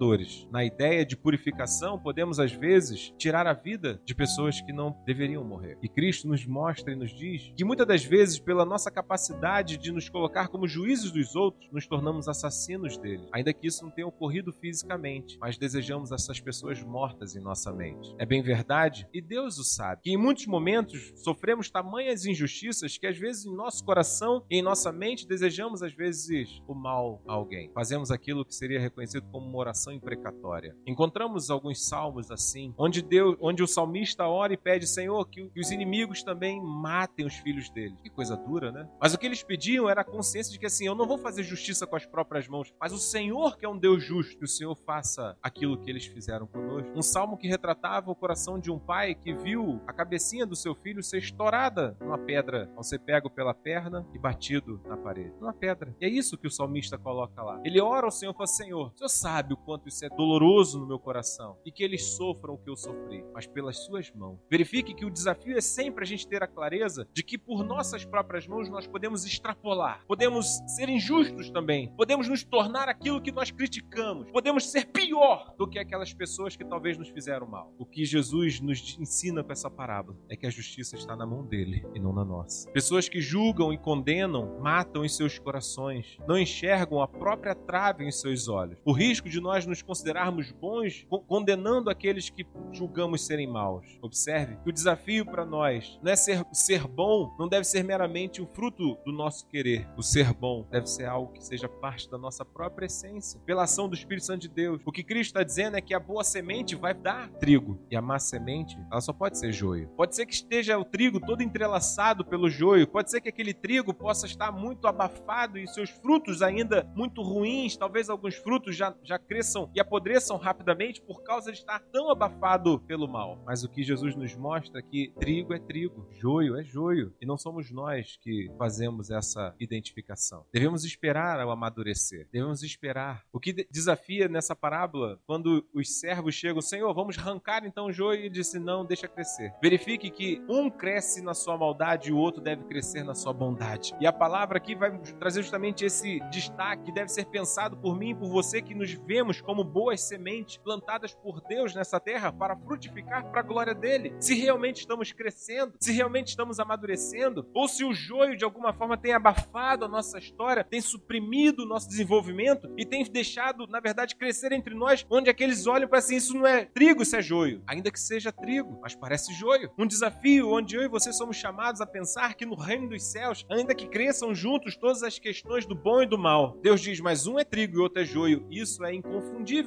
Na 0.52 0.64
ideia 0.64 1.06
de 1.06 1.18
purificação, 1.18 2.00
podemos 2.00 2.40
às 2.40 2.52
vezes 2.52 3.14
tirar 3.18 3.48
a 3.48 3.54
vida 3.54 4.02
de 4.06 4.16
pessoas 4.16 4.62
que 4.62 4.74
não 4.74 4.96
deveriam 5.06 5.44
morrer. 5.44 5.78
E 5.82 5.90
Cristo 5.90 6.28
nos 6.28 6.46
mostra 6.46 6.94
e 6.94 6.96
nos 6.96 7.16
diz 7.16 7.54
que 7.56 7.66
muitas 7.66 7.88
das 7.88 8.04
vezes, 8.04 8.40
pela 8.40 8.66
nossa 8.66 8.92
capacidade 8.92 9.78
de 9.78 9.92
nos 9.92 10.10
colocar 10.10 10.48
como 10.48 10.68
juízes 10.68 11.12
dos 11.12 11.36
outros, 11.36 11.70
nos 11.72 11.88
tornamos 11.88 12.28
assassinos 12.28 12.98
deles. 12.98 13.28
Ainda 13.32 13.54
que 13.54 13.68
isso 13.68 13.84
não 13.84 13.92
tenha 13.92 14.08
ocorrido 14.08 14.52
fisicamente, 14.52 15.38
mas 15.40 15.58
desejamos 15.58 16.12
essas 16.12 16.40
pessoas 16.40 16.82
mortas 16.84 17.36
em 17.36 17.42
nossa 17.42 17.72
mente. 17.72 18.14
É 18.18 18.26
bem 18.26 18.42
verdade, 18.42 19.08
e 19.14 19.22
Deus 19.22 19.58
o 19.58 19.64
sabe, 19.64 20.02
que 20.04 20.12
em 20.12 20.18
muitos 20.18 20.46
momentos 20.46 21.14
sofremos 21.24 21.70
tamanhas 21.70 22.26
injustiças 22.26 22.98
que 22.98 23.08
às 23.08 23.18
vezes 23.18 23.46
em 23.46 23.56
nosso 23.56 23.84
coração 23.84 24.46
e 24.50 24.58
em 24.58 24.62
nossa 24.62 24.92
mente 24.92 25.28
desejamos 25.28 25.82
às 25.82 25.94
vezes 25.94 26.62
o 26.68 26.74
mal 26.74 27.22
a 27.28 27.34
alguém. 27.34 27.72
Fazemos 27.74 28.12
aquilo 28.12 28.46
que 28.46 28.54
seria 28.54 28.80
reconhecido 28.80 29.26
como 29.32 29.48
uma 29.48 29.58
oração 29.58 29.81
imprecatória. 29.90 30.76
Encontramos 30.86 31.50
alguns 31.50 31.88
salmos 31.88 32.30
assim, 32.30 32.74
onde 32.78 33.02
Deus, 33.02 33.38
onde 33.40 33.64
o 33.64 33.68
salmista 33.68 34.28
ora 34.28 34.54
e 34.54 34.58
pede, 34.58 34.86
Senhor, 34.86 35.26
que 35.28 35.42
que, 35.50 35.60
os 35.60 35.72
inimigos 35.72 36.24
também 36.24 36.62
matem 36.62 37.26
os 37.26 37.36
filhos 37.36 37.70
deles. 37.70 37.98
Que 38.02 38.10
coisa 38.10 38.36
dura, 38.36 38.72
né? 38.72 38.88
Mas 39.00 39.14
o 39.14 39.18
que 39.18 39.26
eles 39.26 39.44
pediam 39.44 39.90
era 39.90 40.02
a 40.02 40.06
consciência 40.06 40.52
de 40.52 40.60
que 40.60 40.66
assim, 40.66 40.86
eu 40.86 40.96
não 40.96 41.08
vou 41.08 41.18
fazer 41.18 41.44
justiça 41.44 41.88
com 41.88 41.96
as 41.96 42.06
próprias 42.06 42.48
mãos, 42.48 42.74
mas 42.80 42.94
o 42.94 42.98
Senhor 42.98 43.58
que 43.58 43.66
é 43.66 43.70
um 43.70 43.78
Deus 43.78 44.04
justo, 44.04 44.38
que 44.38 44.46
o 44.46 44.48
Senhor 44.48 44.76
faça 44.86 45.38
aquilo 45.42 45.78
que 45.78 45.90
eles 45.90 46.06
fizeram 46.06 46.48
conosco. 46.48 46.92
Um 46.96 47.02
salmo 47.02 47.38
que 47.38 47.48
retratava 47.48 48.12
o 48.12 48.16
coração 48.16 48.60
de 48.60 48.72
um 48.72 48.80
pai 48.80 49.16
que 49.16 49.34
viu 49.34 49.82
a 49.88 49.94
cabecinha 49.94 50.46
do 50.46 50.56
seu 50.56 50.76
filho 50.76 51.04
ser 51.04 51.20
estourada 51.20 51.96
numa 52.00 52.18
pedra 52.18 52.72
ao 52.76 52.84
ser 52.84 53.00
pego 53.00 53.30
pela 53.30 53.54
perna 53.54 54.06
e 54.14 54.20
batido 54.20 54.82
na 54.86 54.98
parede. 54.98 55.34
Numa 55.40 55.54
pedra. 55.54 55.96
E 56.00 56.06
é 56.06 56.10
isso 56.10 56.38
que 56.38 56.48
o 56.48 56.52
salmista 56.52 56.98
coloca 56.98 57.42
lá. 57.42 57.60
Ele 57.64 57.82
ora 57.82 58.06
ao 58.06 58.12
Senhor 58.12 58.32
e 58.32 58.36
fala: 58.36 58.48
Senhor, 58.48 58.92
o 58.94 58.98
Senhor 58.98 59.10
sabe 59.10 59.54
o 59.54 59.58
quanto 59.62 59.88
isso 59.88 60.06
é 60.06 60.10
doloroso 60.10 60.80
no 60.80 60.88
meu 60.88 61.00
coração 61.00 61.58
e 61.66 61.72
que 61.72 61.84
eles 61.84 62.04
sofram 62.04 62.56
o 62.56 62.58
que 62.58 62.70
eu 62.70 62.76
sofri, 62.76 63.24
mas 63.34 63.48
pelas 63.48 63.78
suas 63.86 64.12
mãos. 64.12 64.40
Verifique 64.50 64.94
que 64.94 65.06
o 65.06 65.10
desafio 65.10 65.58
é 65.58 65.62
sempre 65.62 66.04
a 66.04 66.08
gente 66.08 66.28
ter 66.28 66.44
a 66.44 66.48
clareza 66.48 67.08
de 67.14 67.24
que 67.24 67.38
por 67.38 67.64
nossas 67.64 68.06
próprias 68.06 68.48
mãos 68.48 68.70
nós 68.70 68.88
podemos 68.88 69.26
extrapolar, 69.26 70.04
podemos 70.08 70.62
ser 70.68 70.90
injustos 70.90 71.50
também, 71.50 71.94
podemos 71.96 72.28
nos 72.28 72.44
tornar 72.44 72.90
aquilo 72.90 73.22
que 73.22 73.32
nós 73.32 73.52
criticamos, 73.52 74.30
podemos 74.32 74.70
ser 74.70 74.88
pior 74.88 75.54
do 75.58 75.68
que 75.68 75.80
aquelas 75.80 76.14
pessoas 76.14 76.56
que 76.56 76.66
talvez 76.66 76.98
nos 76.98 77.10
fizeram 77.10 77.48
mal. 77.48 77.74
O 77.78 77.86
que 77.86 78.06
Jesus 78.06 78.60
nos 78.60 78.98
ensina 79.00 79.44
com 79.44 79.52
essa 79.52 79.70
parábola 79.70 80.18
é 80.30 80.36
que 80.36 80.48
a 80.48 80.50
justiça 80.50 80.96
está 80.96 81.16
na 81.16 81.26
mão 81.26 81.46
dele 81.46 81.86
e 81.94 82.00
não 82.00 82.14
na 82.14 82.26
nossa. 82.26 82.70
Pessoas 82.72 83.08
que 83.08 83.22
julgam 83.22 83.74
e 83.74 83.78
condenam 83.78 84.60
matam 84.60 85.04
em 85.04 85.10
seus 85.10 85.38
corações, 85.38 86.18
não 86.28 86.38
enxergam 86.38 87.02
a 87.02 87.08
própria 87.08 87.54
trave 87.54 88.06
em 88.06 88.12
seus 88.12 88.48
olhos. 88.48 88.78
O 88.86 88.92
risco 88.92 89.30
de 89.30 89.40
nós 89.40 89.51
nos 89.66 89.82
considerarmos 89.82 90.52
bons 90.52 91.06
condenando 91.28 91.90
aqueles 91.90 92.30
que 92.30 92.46
julgamos 92.72 93.26
serem 93.26 93.48
maus. 93.48 94.00
Observe 94.02 94.58
que 94.64 94.70
o 94.70 94.74
desafio 94.74 95.26
para 95.26 95.46
nós 95.46 96.00
não 96.02 96.12
é 96.12 96.16
ser, 96.16 96.46
ser 96.52 96.88
bom, 96.88 97.36
não 97.38 97.48
deve 97.48 97.66
ser 97.66 97.84
meramente 97.84 98.42
o 98.42 98.48
fruto 98.48 98.98
do 99.06 99.12
nosso 99.12 99.48
querer. 99.48 99.88
O 99.98 100.04
ser 100.04 100.34
bom 100.34 100.66
deve 100.72 100.88
ser 100.88 101.06
algo 101.06 101.34
que 101.34 101.46
seja 101.46 101.68
parte 101.68 102.10
da 102.10 102.18
nossa 102.18 102.44
própria 102.46 102.86
essência, 102.86 103.40
pela 103.46 103.64
ação 103.64 103.88
do 103.88 103.96
Espírito 103.96 104.26
Santo 104.26 104.42
de 104.42 104.50
Deus. 104.50 104.82
O 104.86 104.92
que 104.92 105.04
Cristo 105.04 105.32
está 105.32 105.44
dizendo 105.44 105.78
é 105.78 105.82
que 105.82 105.94
a 105.94 106.00
boa 106.00 106.24
semente 106.24 106.76
vai 106.76 106.94
dar 106.94 107.30
trigo 107.34 107.80
e 107.90 107.96
a 107.96 108.02
má 108.02 108.20
semente, 108.20 108.78
ela 108.92 109.02
só 109.02 109.14
pode 109.14 109.38
ser 109.38 109.52
joio. 109.52 109.90
Pode 109.90 110.16
ser 110.16 110.26
que 110.26 110.34
esteja 110.34 110.78
o 110.78 110.86
trigo 110.86 111.20
todo 111.20 111.42
entrelaçado 111.42 112.26
pelo 112.26 112.50
joio, 112.50 112.88
pode 112.88 113.12
ser 113.12 113.22
que 113.22 113.30
aquele 113.30 113.54
trigo 113.54 113.94
possa 113.94 114.26
estar 114.26 114.52
muito 114.52 114.88
abafado 114.88 115.58
e 115.58 115.68
seus 115.68 115.90
frutos 115.90 116.42
ainda 116.42 116.90
muito 116.96 117.22
ruins, 117.22 117.76
talvez 117.76 118.10
alguns 118.10 118.36
frutos 118.36 118.76
já, 118.76 118.96
já 119.04 119.20
cresçam 119.20 119.41
e 119.74 119.80
apodreçam 119.80 120.38
rapidamente 120.38 121.02
por 121.02 121.24
causa 121.24 121.52
de 121.52 121.58
estar 121.58 121.80
tão 121.92 122.10
abafado 122.10 122.80
pelo 122.80 123.08
mal. 123.08 123.42
Mas 123.46 123.64
o 123.64 123.70
que 123.70 123.84
Jesus 123.84 124.16
nos 124.16 124.36
mostra 124.36 124.80
é 124.80 124.84
que 124.84 125.14
trigo 125.20 125.54
é 125.54 125.60
trigo, 125.60 126.08
joio 126.12 126.58
é 126.58 126.64
joio, 126.64 127.14
e 127.22 127.26
não 127.26 127.38
somos 127.38 127.72
nós 127.72 128.18
que 128.22 128.52
fazemos 128.58 129.10
essa 129.10 129.56
identificação. 129.60 130.46
Devemos 130.52 130.84
esperar 130.84 131.40
ao 131.40 131.52
amadurecer, 131.52 132.28
devemos 132.32 132.64
esperar. 132.64 133.24
O 133.32 133.40
que 133.40 133.68
desafia 133.70 134.28
nessa 134.28 134.56
parábola, 134.56 135.20
quando 135.26 135.66
os 135.74 136.00
servos 136.00 136.36
chegam, 136.36 136.62
Senhor, 136.62 136.94
vamos 136.94 137.18
arrancar 137.18 137.66
então 137.66 137.88
o 137.88 137.92
joio, 137.92 138.26
e 138.26 138.30
disse: 138.30 138.60
Não, 138.60 138.86
deixa 138.86 139.08
crescer. 139.08 139.54
Verifique 139.62 140.10
que 140.10 140.42
um 140.48 140.70
cresce 140.70 141.22
na 141.22 141.34
sua 141.34 141.58
maldade 141.58 142.10
e 142.10 142.14
o 142.14 142.18
outro 142.18 142.42
deve 142.42 142.64
crescer 142.66 143.04
na 143.04 143.16
sua 143.16 143.34
bondade. 143.34 143.94
E 144.00 144.06
a 144.06 144.14
palavra 144.14 144.58
aqui 144.58 144.76
vai 144.76 144.98
trazer 145.20 145.42
justamente 145.42 145.86
esse 145.86 146.20
destaque 146.30 146.86
que 146.86 146.92
deve 146.92 147.10
ser 147.10 147.26
pensado 147.26 147.78
por 147.78 147.98
mim 147.98 148.12
e 148.12 148.16
por 148.16 148.30
você 148.30 148.62
que 148.62 148.74
nos 148.74 148.92
vemos 148.94 149.31
como 149.40 149.64
boas 149.64 150.02
sementes 150.02 150.58
plantadas 150.58 151.14
por 151.14 151.42
Deus 151.42 151.74
nessa 151.74 152.00
terra 152.00 152.32
para 152.32 152.58
frutificar 152.58 153.30
para 153.32 153.40
a 153.40 153.44
glória 153.44 153.74
dele. 153.74 154.14
Se 154.20 154.34
realmente 154.34 154.80
estamos 154.80 155.12
crescendo, 155.12 155.74
se 155.80 155.92
realmente 155.92 156.30
estamos 156.30 156.60
amadurecendo, 156.60 157.48
ou 157.54 157.68
se 157.68 157.86
o 157.86 157.94
joio 157.94 158.36
de 158.36 158.44
alguma 158.44 158.74
forma 158.74 158.98
tem 158.98 159.14
abafado 159.14 159.86
a 159.86 159.88
nossa 159.88 160.18
história, 160.18 160.64
tem 160.64 160.82
suprimido 160.82 161.64
o 161.64 161.66
nosso 161.66 161.88
desenvolvimento 161.88 162.70
e 162.78 162.86
tem 162.86 163.04
deixado, 163.04 163.68
na 163.68 163.80
verdade, 163.80 164.16
crescer 164.16 164.52
entre 164.52 164.74
nós, 164.76 165.06
onde 165.10 165.30
aqueles 165.30 165.68
olham 165.68 165.88
para 165.88 166.00
assim, 166.00 166.16
isso 166.16 166.34
não 166.34 166.48
é 166.48 166.66
trigo, 166.66 167.04
isso 167.04 167.16
é 167.16 167.22
joio. 167.22 167.62
Ainda 167.68 167.92
que 167.92 168.00
seja 168.00 168.32
trigo, 168.32 168.80
mas 168.82 168.96
parece 168.96 169.34
joio. 169.34 169.72
Um 169.78 169.86
desafio 169.86 170.52
onde 170.52 170.76
eu 170.76 170.82
e 170.82 170.88
você 170.88 171.14
somos 171.14 171.38
chamados 171.38 171.82
a 171.82 171.86
pensar 171.86 172.34
que 172.34 172.46
no 172.46 172.56
reino 172.56 172.90
dos 172.90 173.04
céus, 173.04 173.46
ainda 173.50 173.76
que 173.76 173.88
cresçam 173.88 174.34
juntos 174.34 174.76
todas 174.76 175.04
as 175.04 175.20
questões 175.20 175.66
do 175.66 175.76
bom 175.76 176.02
e 176.02 176.08
do 176.08 176.18
mal, 176.18 176.58
Deus 176.62 176.82
diz, 176.82 177.00
mas 177.00 177.28
um 177.28 177.40
é 177.40 177.44
trigo 177.44 177.78
e 177.78 177.82
outro 177.82 178.02
é 178.02 178.06
joio. 178.06 178.46
Isso 178.50 178.84
é 178.84 178.94
inconfundível 178.94 179.21